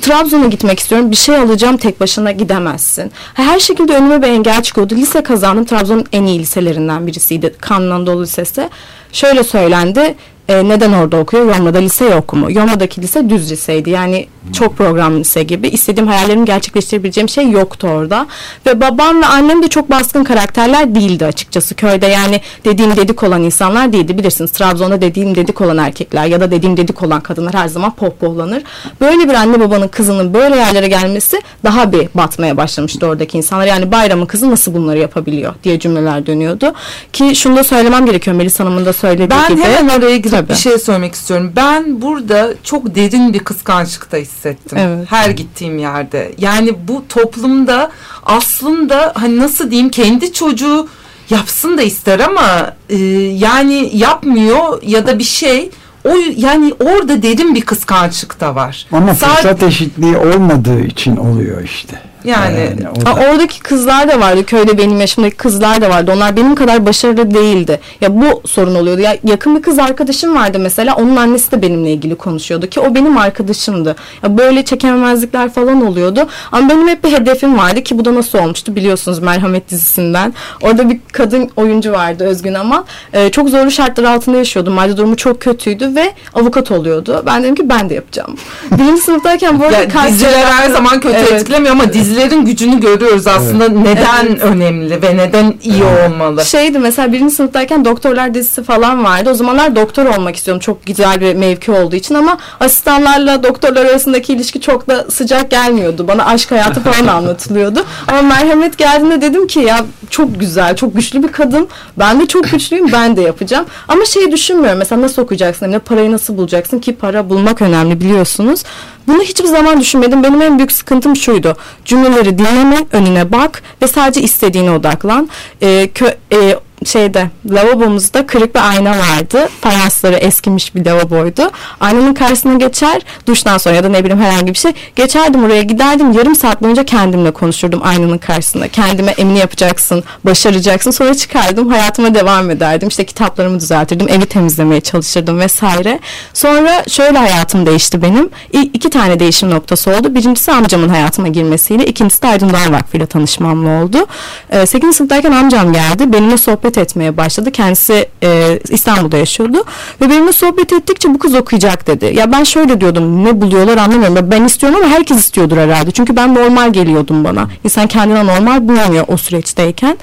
Trabzon'a 0.00 0.46
gitmek 0.46 0.80
istiyorum 0.80 1.10
bir 1.10 1.16
şey 1.16 1.36
alacağım 1.36 1.76
tek 1.76 2.00
başına 2.00 2.32
gidemezsin. 2.32 3.12
Her 3.34 3.60
şekilde 3.60 3.96
önüme 3.96 4.22
bir 4.22 4.28
engel 4.28 4.62
çıkıyordu. 4.62 4.94
Lise 4.94 5.22
kazandım 5.22 5.64
Trabzon'un 5.64 6.06
en 6.12 6.24
iyi 6.24 6.38
liselerinden 6.38 7.06
birisiydi 7.06 7.54
Kanlı 7.60 7.94
Anadolu 7.94 8.22
Lisesi. 8.22 8.68
Şöyle 9.12 9.44
söylendi 9.44 10.14
e, 10.48 10.68
neden 10.68 10.92
orada 10.92 11.16
okuyor? 11.16 11.46
Yomra'da 11.46 11.78
lise 11.78 12.04
yok 12.04 12.32
mu? 12.32 12.52
Yomra'daki 12.52 13.02
lise 13.02 13.30
düz 13.30 13.52
liseydi. 13.52 13.90
Yani 13.90 14.26
çok 14.52 14.76
program 14.76 15.20
lise 15.20 15.42
gibi. 15.42 15.68
İstediğim 15.68 16.08
hayallerimi 16.08 16.44
gerçekleştirebileceğim 16.44 17.28
şey 17.28 17.50
yoktu 17.50 17.88
orada. 17.88 18.26
Ve 18.66 18.80
babam 18.80 19.22
ve 19.22 19.26
annem 19.26 19.62
de 19.62 19.68
çok 19.68 19.90
baskın 19.90 20.24
karakterler 20.24 20.94
değildi 20.94 21.24
açıkçası 21.26 21.74
köyde. 21.74 22.06
Yani 22.06 22.40
dediğim 22.64 22.96
dedik 22.96 23.22
olan 23.22 23.42
insanlar 23.42 23.92
değildi. 23.92 24.18
Bilirsiniz 24.18 24.50
Trabzon'da 24.50 25.00
dediğim 25.00 25.34
dedik 25.34 25.60
olan 25.60 25.78
erkekler 25.78 26.26
ya 26.26 26.40
da 26.40 26.50
dediğim 26.50 26.76
dedik 26.76 27.02
olan 27.02 27.20
kadınlar 27.20 27.54
her 27.54 27.68
zaman 27.68 27.94
pohpohlanır. 27.94 28.62
Böyle 29.00 29.28
bir 29.28 29.34
anne 29.34 29.60
babanın 29.60 29.88
kızının 29.88 30.34
böyle 30.34 30.56
yerlere 30.56 30.88
gelmesi 30.88 31.42
daha 31.64 31.92
bir 31.92 32.08
batmaya 32.14 32.56
başlamıştı 32.56 33.06
oradaki 33.06 33.38
insanlar. 33.38 33.66
Yani 33.66 33.92
bayramın 33.92 34.26
kızı 34.26 34.50
nasıl 34.50 34.74
bunları 34.74 34.98
yapabiliyor 34.98 35.54
diye 35.64 35.78
cümleler 35.78 36.26
dönüyordu. 36.26 36.72
Ki 37.12 37.36
şunu 37.36 37.56
da 37.56 37.64
söylemem 37.64 38.06
gerekiyor 38.06 38.36
Melis 38.36 38.60
Hanım'ın 38.60 38.86
da 38.86 38.92
söylediği 38.92 39.30
ben 39.30 39.48
gibi. 39.48 39.62
Ben 39.62 39.72
hemen 39.72 39.98
oraya 39.98 40.16
girip 40.16 40.37
Tabii. 40.38 40.48
bir 40.48 40.54
şey 40.54 40.78
söylemek 40.78 41.14
istiyorum. 41.14 41.52
Ben 41.56 42.02
burada 42.02 42.54
çok 42.62 42.94
derin 42.94 43.32
bir 43.34 43.38
kıskançlıkta 43.38 44.16
hissettim. 44.16 44.78
Evet. 44.78 45.06
Her 45.10 45.30
gittiğim 45.30 45.78
yerde. 45.78 46.32
Yani 46.38 46.74
bu 46.88 47.04
toplumda 47.08 47.90
aslında 48.22 49.12
hani 49.16 49.38
nasıl 49.38 49.70
diyeyim 49.70 49.90
kendi 49.90 50.32
çocuğu 50.32 50.88
yapsın 51.30 51.78
da 51.78 51.82
ister 51.82 52.20
ama 52.20 52.72
e, 52.88 52.96
yani 53.18 53.90
yapmıyor 53.94 54.82
ya 54.82 55.06
da 55.06 55.18
bir 55.18 55.24
şey 55.24 55.70
o 56.04 56.10
yani 56.36 56.74
orada 56.80 57.22
derin 57.22 57.54
bir 57.54 57.60
kıskançlık 57.60 58.40
da 58.40 58.54
var. 58.54 58.86
Ama 58.92 59.14
fırsat 59.14 59.42
Sadece, 59.42 59.66
eşitliği 59.66 60.16
olmadığı 60.16 60.80
için 60.80 61.16
oluyor 61.16 61.62
işte. 61.62 62.02
Yani, 62.28 62.58
yani 62.60 62.88
o 63.02 63.06
da... 63.06 63.14
oradaki 63.14 63.60
kızlar 63.60 64.08
da 64.08 64.20
vardı. 64.20 64.46
Köyde 64.46 64.78
benim 64.78 65.00
yaşımdaki 65.00 65.36
kızlar 65.36 65.80
da 65.80 65.90
vardı. 65.90 66.12
Onlar 66.16 66.36
benim 66.36 66.54
kadar 66.54 66.86
başarılı 66.86 67.34
değildi. 67.34 67.80
Ya 68.00 68.20
bu 68.20 68.42
sorun 68.46 68.74
oluyordu. 68.74 69.00
Ya 69.00 69.16
yakın 69.24 69.56
bir 69.56 69.62
kız 69.62 69.78
arkadaşım 69.78 70.36
vardı 70.36 70.58
mesela. 70.58 70.94
Onun 70.96 71.16
annesi 71.16 71.52
de 71.52 71.62
benimle 71.62 71.92
ilgili 71.92 72.14
konuşuyordu 72.14 72.66
ki 72.66 72.80
o 72.80 72.94
benim 72.94 73.18
arkadaşımdı. 73.18 73.96
Ya 74.22 74.38
böyle 74.38 74.64
çekememezlikler 74.64 75.52
falan 75.52 75.86
oluyordu. 75.86 76.28
Ama 76.52 76.68
benim 76.70 76.88
hep 76.88 77.04
bir 77.04 77.12
hedefim 77.12 77.58
vardı 77.58 77.82
ki 77.82 77.98
bu 77.98 78.04
da 78.04 78.14
nasıl 78.14 78.38
olmuştu 78.38 78.76
biliyorsunuz 78.76 79.18
Merhamet 79.18 79.70
dizisinden. 79.70 80.34
Orada 80.62 80.90
bir 80.90 80.98
kadın 81.12 81.50
oyuncu 81.56 81.92
vardı 81.92 82.24
Özgün 82.24 82.54
ama 82.54 82.84
e, 83.12 83.30
çok 83.30 83.48
zorlu 83.48 83.70
şartlar 83.70 84.04
altında 84.04 84.36
yaşıyordu. 84.36 84.70
Maddi 84.70 84.96
durumu 84.96 85.16
çok 85.16 85.40
kötüydü 85.40 85.94
ve 85.94 86.12
avukat 86.34 86.70
oluyordu. 86.70 87.22
Ben 87.26 87.42
dedim 87.42 87.54
ki 87.54 87.68
ben 87.68 87.90
de 87.90 87.94
yapacağım. 87.94 88.36
Birinci 88.70 89.02
sınıftayken 89.02 89.60
bu 89.60 89.64
arada 89.64 89.76
ya, 89.76 90.08
diziler 90.08 90.44
her 90.44 90.70
zaman 90.70 91.00
kötü 91.00 91.16
evet. 91.16 91.32
etkilemiyor 91.32 91.72
ama 91.72 91.92
dizi 91.92 92.17
dizilerin 92.18 92.44
gücünü 92.44 92.80
görüyoruz 92.80 93.26
aslında 93.26 93.64
evet. 93.64 93.76
neden 93.76 94.26
evet. 94.26 94.42
önemli 94.42 95.02
ve 95.02 95.16
neden 95.16 95.54
iyi 95.62 95.82
olmalı. 95.84 96.44
Şeydi 96.44 96.78
mesela 96.78 97.12
birinci 97.12 97.34
sınıftayken 97.34 97.84
doktorlar 97.84 98.34
dizisi 98.34 98.62
falan 98.62 99.04
vardı. 99.04 99.30
O 99.30 99.34
zamanlar 99.34 99.76
doktor 99.76 100.06
olmak 100.06 100.36
istiyorum 100.36 100.60
çok 100.60 100.86
güzel 100.86 101.20
bir 101.20 101.34
mevki 101.34 101.72
olduğu 101.72 101.96
için 101.96 102.14
ama 102.14 102.38
asistanlarla 102.60 103.42
doktorlar 103.42 103.86
arasındaki 103.86 104.32
ilişki 104.32 104.60
çok 104.60 104.88
da 104.88 105.06
sıcak 105.10 105.50
gelmiyordu. 105.50 106.08
Bana 106.08 106.26
aşk 106.26 106.50
hayatı 106.50 106.80
falan 106.80 107.06
anlatılıyordu. 107.16 107.84
Ama 108.06 108.22
merhamet 108.22 108.78
geldiğinde 108.78 109.20
dedim 109.20 109.46
ki 109.46 109.60
ya 109.60 109.84
çok 110.10 110.40
güzel, 110.40 110.76
çok 110.76 110.94
güçlü 110.94 111.22
bir 111.22 111.32
kadın. 111.32 111.68
Ben 111.98 112.20
de 112.20 112.26
çok 112.26 112.50
güçlüyüm, 112.50 112.92
ben 112.92 113.16
de 113.16 113.20
yapacağım. 113.20 113.66
Ama 113.88 114.04
şeyi 114.04 114.32
düşünmüyorum. 114.32 114.78
Mesela 114.78 115.02
nasıl 115.02 115.22
okuyacaksın? 115.22 115.72
Ne 115.72 115.78
parayı 115.78 116.12
nasıl 116.12 116.36
bulacaksın 116.36 116.78
ki 116.78 116.94
para 116.96 117.30
bulmak 117.30 117.62
önemli 117.62 118.00
biliyorsunuz. 118.00 118.64
Bunu 119.08 119.22
hiçbir 119.22 119.48
zaman 119.48 119.80
düşünmedim. 119.80 120.22
Benim 120.22 120.42
en 120.42 120.58
büyük 120.58 120.72
sıkıntım 120.72 121.16
şuydu. 121.16 121.56
Cümleleri 122.04 122.38
dinleme, 122.38 122.86
önüne 122.92 123.32
bak 123.32 123.62
ve 123.82 123.86
sadece 123.86 124.22
istediğine 124.22 124.70
odaklan. 124.70 125.28
E, 125.62 125.88
kö, 125.94 126.06
e, 126.32 126.56
şeyde 126.84 127.30
lavabomuzda 127.50 128.26
kırık 128.26 128.54
bir 128.54 128.70
ayna 128.70 128.90
vardı. 128.90 129.48
Fayansları 129.60 130.14
eskimiş 130.14 130.74
bir 130.74 130.86
lavaboydu. 130.86 131.50
Aynanın 131.80 132.14
karşısına 132.14 132.54
geçer 132.54 133.02
duştan 133.26 133.58
sonra 133.58 133.74
ya 133.74 133.84
da 133.84 133.88
ne 133.88 134.04
bileyim 134.04 134.22
herhangi 134.22 134.52
bir 134.52 134.58
şey 134.58 134.72
geçerdim 134.96 135.44
oraya 135.44 135.62
giderdim 135.62 136.12
yarım 136.12 136.34
saat 136.34 136.62
boyunca 136.62 136.84
kendimle 136.84 137.30
konuşurdum 137.30 137.80
aynanın 137.84 138.18
karşısında. 138.18 138.68
Kendime 138.68 139.10
emni 139.10 139.38
yapacaksın, 139.38 140.04
başaracaksın. 140.24 140.90
Sonra 140.90 141.14
çıkardım 141.14 141.68
hayatıma 141.68 142.14
devam 142.14 142.50
ederdim. 142.50 142.88
İşte 142.88 143.06
kitaplarımı 143.06 143.60
düzeltirdim, 143.60 144.08
evi 144.08 144.26
temizlemeye 144.26 144.80
çalışırdım 144.80 145.38
vesaire. 145.38 146.00
Sonra 146.34 146.84
şöyle 146.88 147.18
hayatım 147.18 147.66
değişti 147.66 148.02
benim. 148.02 148.30
İ 148.52 148.60
iki 148.60 148.90
tane 148.90 149.20
değişim 149.20 149.50
noktası 149.50 149.90
oldu. 149.90 150.14
Birincisi 150.14 150.52
amcamın 150.52 150.88
hayatıma 150.88 151.28
girmesiyle, 151.28 151.86
ikincisi 151.86 152.22
de 152.22 152.26
Aydın 152.26 152.50
Doğan 152.50 152.82
ile 152.92 153.06
tanışmamla 153.06 153.82
oldu. 153.82 154.06
Ee, 154.50 154.66
8. 154.66 154.96
sınıftayken 154.96 155.32
amcam 155.32 155.72
geldi. 155.72 156.12
Benimle 156.12 156.36
sohbet 156.36 156.67
sohbet 156.68 156.78
etmeye 156.78 157.16
başladı. 157.16 157.50
Kendisi 157.50 158.08
e, 158.22 158.58
İstanbul'da 158.70 159.16
yaşıyordu. 159.16 159.64
Ve 160.00 160.10
benimle 160.10 160.32
sohbet 160.32 160.72
ettikçe 160.72 161.14
bu 161.14 161.18
kız 161.18 161.34
okuyacak 161.34 161.86
dedi. 161.86 162.12
Ya 162.14 162.32
ben 162.32 162.44
şöyle 162.44 162.80
diyordum 162.80 163.24
ne 163.24 163.40
buluyorlar 163.40 163.76
anlamıyorum. 163.76 164.30
Ben 164.30 164.44
istiyorum 164.44 164.78
ama 164.82 164.94
herkes 164.94 165.18
istiyordur 165.18 165.56
herhalde. 165.56 165.90
Çünkü 165.90 166.16
ben 166.16 166.34
normal 166.34 166.72
geliyordum 166.72 167.24
bana. 167.24 167.48
İnsan 167.64 167.86
kendine 167.86 168.26
normal 168.26 168.68
bulamıyor 168.68 169.04
o 169.08 169.16
süreçteyken. 169.16 169.98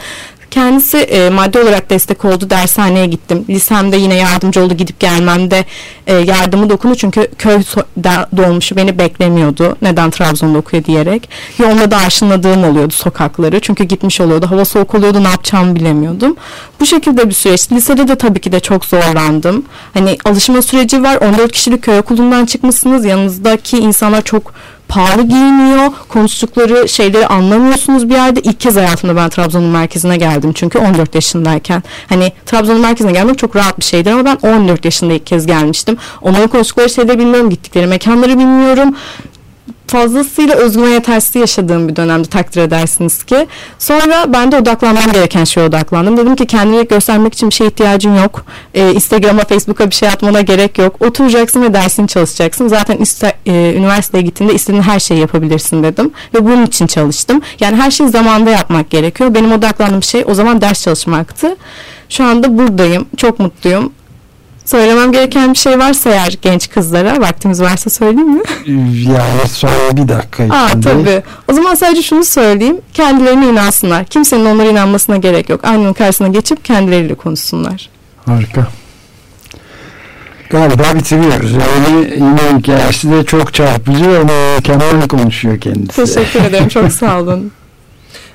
Kendisi 0.52 0.98
e, 0.98 1.30
maddi 1.30 1.60
olarak 1.60 1.90
destek 1.90 2.26
oldu. 2.26 2.50
Dershaneye 2.50 3.06
gittim. 3.06 3.46
Lisemde 3.50 3.98
yine 3.98 4.16
yardımcı 4.16 4.64
oldu. 4.64 4.74
Gidip 4.74 5.00
gelmemde 5.00 5.66
e, 6.08 6.14
yardımı 6.14 6.70
dokundu. 6.70 6.96
Çünkü 6.96 7.28
köy 7.38 7.64
dolmuşu 8.38 8.76
beni 8.76 9.00
beklemiyordu. 9.00 9.76
Neden 9.82 10.10
Trabzon'da 10.10 10.58
okuyor 10.58 10.84
diyerek. 10.84 11.30
Yolda 11.60 11.92
da 11.92 11.98
aşınladığım 11.98 12.64
oluyordu 12.64 12.94
sokakları. 12.94 13.60
Çünkü 13.60 13.84
gitmiş 13.84 14.22
oluyordu. 14.22 14.52
Hava 14.52 14.66
soğuk 14.66 14.96
oluyordu. 14.96 15.24
Ne 15.24 15.30
yapacağımı 15.30 15.76
bilemiyordum. 15.76 16.36
Bu 16.80 16.86
şekilde 16.86 17.30
bir 17.30 17.34
süreç. 17.34 17.72
Lisede 17.72 18.08
de 18.08 18.16
tabii 18.16 18.42
ki 18.42 18.52
de 18.52 18.60
çok 18.60 18.86
zorlandım. 18.86 19.66
Hani 19.94 20.18
alışma 20.26 20.62
süreci 20.62 21.04
var. 21.04 21.16
14 21.16 21.52
kişilik 21.52 21.84
köy 21.84 22.00
okulundan 22.00 22.46
çıkmışsınız. 22.46 23.06
Yanınızdaki 23.06 23.78
insanlar 23.78 24.22
çok 24.22 24.54
pahalı 24.88 25.24
giyiniyor. 25.24 25.92
Konuştukları 26.10 26.90
şeyleri 26.90 27.28
anlamıyorsunuz 27.28 28.10
bir 28.10 28.14
yerde. 28.14 28.42
İlk 28.42 28.60
kez 28.60 28.76
hayatımda 28.76 29.16
ben 29.16 29.30
Trabzon'un 29.30 29.70
merkezine 29.70 30.18
geldim. 30.18 30.52
Çünkü 30.54 30.80
14 30.80 31.16
yaşındayken. 31.16 31.84
Hani 32.10 32.32
Trabzon'un 32.46 32.82
merkezine 32.82 33.12
gelmek 33.12 33.38
çok 33.38 33.56
rahat 33.56 33.80
bir 33.80 33.84
şeydi 33.84 34.12
ama 34.12 34.26
ben 34.26 34.50
14 34.50 34.86
yaşında 34.86 35.14
ilk 35.14 35.26
kez 35.26 35.46
gelmiştim. 35.46 35.98
Onların 36.22 36.48
konuştukları 36.48 36.90
şeyleri 36.90 37.20
bilmiyorum. 37.20 37.50
Gittikleri 37.50 37.88
mekanları 37.88 38.40
bilmiyorum 38.40 38.96
fazlasıyla 39.88 40.56
özgüven 40.56 40.90
yetersizliği 40.90 41.42
yaşadığım 41.42 41.88
bir 41.88 41.96
dönemde 41.96 42.28
takdir 42.28 42.62
edersiniz 42.62 43.24
ki. 43.24 43.48
Sonra 43.80 44.34
ben 44.34 44.52
de 44.52 44.58
odaklanmam 44.58 45.12
gereken 45.14 45.44
şeye 45.44 45.68
odaklandım. 45.68 46.18
Dedim 46.18 46.36
ki 46.36 46.46
kendini 46.46 46.88
göstermek 46.88 47.34
için 47.34 47.50
bir 47.50 47.54
şeye 47.54 47.68
ihtiyacın 47.68 48.16
yok. 48.16 48.46
Ee, 48.74 48.92
Instagram'a, 48.92 49.42
Facebook'a 49.42 49.90
bir 49.90 49.96
şey 49.96 50.10
atmana 50.10 50.42
gerek 50.42 50.78
yok. 50.78 51.02
Oturacaksın 51.02 51.62
ve 51.62 51.74
dersini 51.74 52.08
çalışacaksın. 52.08 52.68
Zaten 52.68 52.98
iste, 52.98 53.34
e, 53.46 53.74
üniversiteye 53.78 54.24
gittiğinde 54.24 54.54
istediğin 54.54 54.84
her 54.84 55.00
şeyi 55.00 55.20
yapabilirsin 55.20 55.84
dedim. 55.84 56.12
Ve 56.34 56.46
bunun 56.46 56.66
için 56.66 56.88
çalıştım. 56.88 57.42
Yani 57.60 57.76
her 57.76 57.92
şeyi 57.92 58.10
zamanda 58.10 58.50
yapmak 58.50 58.90
gerekiyor. 58.90 59.34
Benim 59.34 59.52
odaklandığım 59.52 60.04
şey 60.04 60.24
o 60.28 60.34
zaman 60.34 60.62
ders 60.62 60.82
çalışmaktı. 60.84 61.56
Şu 62.10 62.24
anda 62.24 62.58
buradayım. 62.58 63.06
Çok 63.18 63.40
mutluyum. 63.40 63.92
Söylemem 64.66 65.12
gereken 65.12 65.54
bir 65.54 65.58
şey 65.58 65.80
varsa 65.80 66.10
eğer 66.10 66.38
genç 66.42 66.70
kızlara 66.70 67.22
vaktimiz 67.22 67.62
varsa 67.62 67.90
söyleyeyim 67.90 68.30
mi? 68.32 68.42
Yani 69.10 69.48
son 69.50 69.70
bir 69.92 70.08
dakika 70.08 70.44
Aa, 70.44 70.68
içinde. 70.68 70.82
tabii. 70.90 71.24
O 71.48 71.54
zaman 71.54 71.76
sadece 71.76 72.02
şunu 72.02 72.24
söyleyeyim. 72.26 72.78
Kendilerine 72.94 73.48
inansınlar. 73.50 74.06
Kimsenin 74.06 74.46
onlara 74.46 74.68
inanmasına 74.70 75.18
gerek 75.18 75.50
yok. 75.50 75.60
Aynanın 75.64 75.94
karşısına 75.94 76.28
geçip 76.28 76.66
kendileriyle 76.66 77.16
konuşsunlar. 77.16 77.90
Harika. 78.26 78.68
Galiba 80.50 80.84
bitiriyoruz. 80.96 81.52
Yani 81.52 82.14
yine 82.16 82.58
hikayesi 82.60 83.12
de 83.12 83.24
çok 83.24 83.54
çarpıcı 83.54 84.10
ve 84.12 84.24
mükemmel 84.58 85.08
konuşuyor 85.08 85.60
kendisi. 85.60 86.06
Teşekkür 86.06 86.42
ederim. 86.42 86.68
Çok 86.68 86.92
sağ 86.92 87.20
olun. 87.22 87.52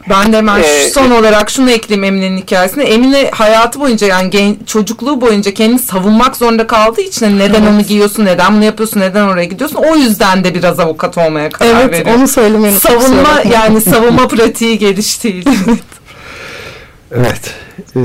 Ben 0.09 0.33
de 0.33 0.37
hemen 0.37 0.61
Ee, 0.61 0.89
son 0.95 1.11
olarak 1.11 1.51
şunu 1.51 1.71
ekleyeyim 1.71 2.05
Emine'nin 2.05 2.37
hikayesine. 2.37 2.85
Emine 2.85 3.31
hayatı 3.31 3.81
boyunca 3.81 4.07
yani 4.07 4.31
gen, 4.31 4.57
çocukluğu 4.67 5.21
boyunca 5.21 5.55
kendini 5.55 5.79
savunmak 5.79 6.37
zorunda 6.37 6.67
kaldığı 6.67 7.01
için 7.01 7.27
hani 7.27 7.39
neden 7.39 7.67
onu 7.67 7.83
giyiyorsun, 7.83 8.25
neden 8.25 8.55
bunu 8.55 8.65
yapıyorsun, 8.65 9.01
neden 9.01 9.29
oraya 9.29 9.45
gidiyorsun. 9.45 9.77
O 9.77 9.97
yüzden 9.97 10.45
de 10.45 10.55
biraz 10.55 10.81
avukat 10.81 11.19
olmaya 11.19 11.49
karar 11.49 11.81
Evet 11.85 11.93
veriyor. 12.01 12.17
onu 12.17 12.29
söylemeyi 12.29 12.73
unuttum. 12.73 12.95
Kusura 12.95 13.11
Savunma 13.11 13.43
yani 13.53 13.81
savunma 13.81 14.29
pratiği 14.29 14.79
geliştiği 14.79 15.41
için. 15.41 15.81
Evet. 17.17 17.55
Ee. 17.97 18.01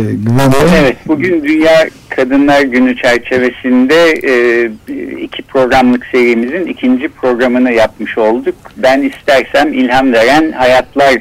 Evet, 0.79 0.97
bugün 1.07 1.43
Dünya 1.43 1.87
Kadınlar 2.09 2.61
Günü 2.61 2.97
çerçevesinde 2.97 4.11
e, 4.11 4.33
iki 5.21 5.41
programlık 5.43 6.05
serimizin 6.11 6.65
ikinci 6.65 7.09
programını 7.09 7.71
yapmış 7.71 8.17
olduk. 8.17 8.55
Ben 8.77 9.01
istersem 9.01 9.73
ilham 9.73 10.13
veren 10.13 10.51
hayatlar 10.51 11.13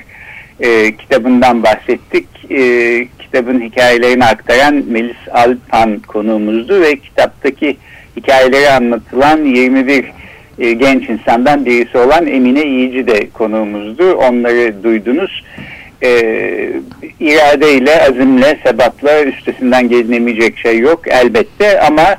e, 0.60 0.96
kitabından 0.96 1.62
bahsettik. 1.62 2.26
E, 2.50 3.08
kitabın 3.18 3.60
hikayelerini 3.60 4.24
aktaran 4.24 4.84
Melis 4.88 5.28
Alpan 5.32 5.98
konuğumuzdu 5.98 6.80
ve 6.80 6.96
kitaptaki 6.96 7.76
hikayeleri 8.16 8.70
anlatılan 8.70 9.44
21 9.44 10.04
e, 10.58 10.72
genç 10.72 11.08
insandan 11.08 11.66
birisi 11.66 11.98
olan 11.98 12.26
Emine 12.26 12.64
İyici 12.64 13.06
de 13.06 13.30
konuğumuzdu. 13.30 14.12
Onları 14.12 14.82
duydunuz 14.82 15.44
e, 16.02 16.10
iradeyle, 17.20 18.02
azimle, 18.02 18.58
sebatla 18.66 19.24
üstesinden 19.24 19.88
gelinemeyecek 19.88 20.58
şey 20.58 20.78
yok 20.78 21.02
elbette 21.08 21.80
ama 21.80 22.16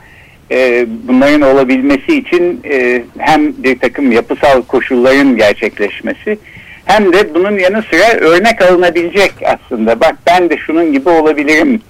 e, 0.51 0.85
bunların 1.07 1.41
olabilmesi 1.41 2.17
için 2.17 2.61
e, 2.69 3.03
hem 3.17 3.63
bir 3.63 3.79
takım 3.79 4.11
yapısal 4.11 4.61
koşulların 4.61 5.37
gerçekleşmesi 5.37 6.37
hem 6.85 7.13
de 7.13 7.33
bunun 7.33 7.59
yanı 7.59 7.83
sıra 7.83 8.17
örnek 8.19 8.61
alınabilecek 8.61 9.31
aslında. 9.45 9.99
Bak 9.99 10.15
ben 10.27 10.49
de 10.49 10.57
şunun 10.57 10.93
gibi 10.93 11.09
olabilirim 11.09 11.81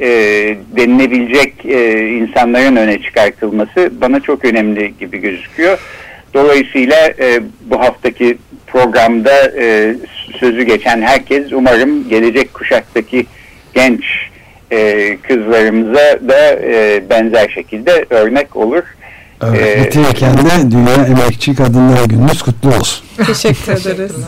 e, 0.00 0.08
denilebilecek 0.76 1.66
e, 1.66 2.08
insanların 2.08 2.76
öne 2.76 3.02
çıkartılması 3.02 3.90
bana 4.00 4.20
çok 4.20 4.44
önemli 4.44 4.94
gibi 4.98 5.18
gözüküyor. 5.18 5.78
Dolayısıyla 6.34 6.96
e, 7.18 7.40
bu 7.60 7.80
haftaki 7.80 8.38
programda 8.66 9.52
e, 9.58 9.94
sözü 10.40 10.62
geçen 10.62 11.02
herkes 11.02 11.52
umarım 11.52 12.08
gelecek 12.08 12.54
kuşaktaki 12.54 13.26
genç 13.74 14.04
e, 14.72 15.16
kızlarımıza 15.22 16.28
da 16.28 16.60
e, 16.62 17.02
benzer 17.10 17.48
şekilde 17.48 18.04
örnek 18.10 18.56
olur. 18.56 18.82
Evet, 19.42 19.76
Ee, 19.78 19.84
bitirirken 19.84 20.34
de 20.38 20.70
Dünya 20.70 21.06
Emekçi 21.06 21.54
Kadınlar 21.54 22.04
Gününüz 22.04 22.42
kutlu 22.42 22.68
olsun. 22.68 23.04
Teşekkür 23.26 23.72
ederiz. 23.72 24.12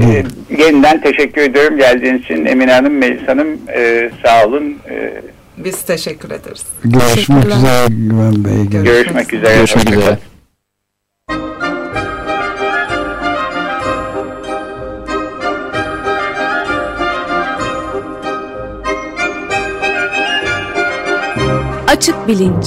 E, 0.00 0.24
yeniden 0.58 1.00
teşekkür 1.02 1.40
ediyorum 1.42 1.76
geldiğiniz 1.78 2.20
için 2.22 2.44
Emine 2.44 2.72
Hanım, 2.72 2.98
Melis 2.98 3.28
Hanım 3.28 3.48
e, 3.74 4.10
sağ 4.24 4.46
olun. 4.46 4.76
E, 4.90 5.22
Biz 5.58 5.82
teşekkür 5.82 6.30
ederiz. 6.30 6.62
Görüşmek 6.84 7.44
üzere 7.46 7.86
Güven 7.88 8.44
Bey. 8.44 8.54
Görüşmek 8.54 8.84
görüşmek 8.84 9.32
üzere. 9.34 9.56
Görüşmek 9.56 9.88
üzere. 9.90 10.00
kalın. 10.04 10.18
Açık 21.88 22.28
bilinç. 22.28 22.66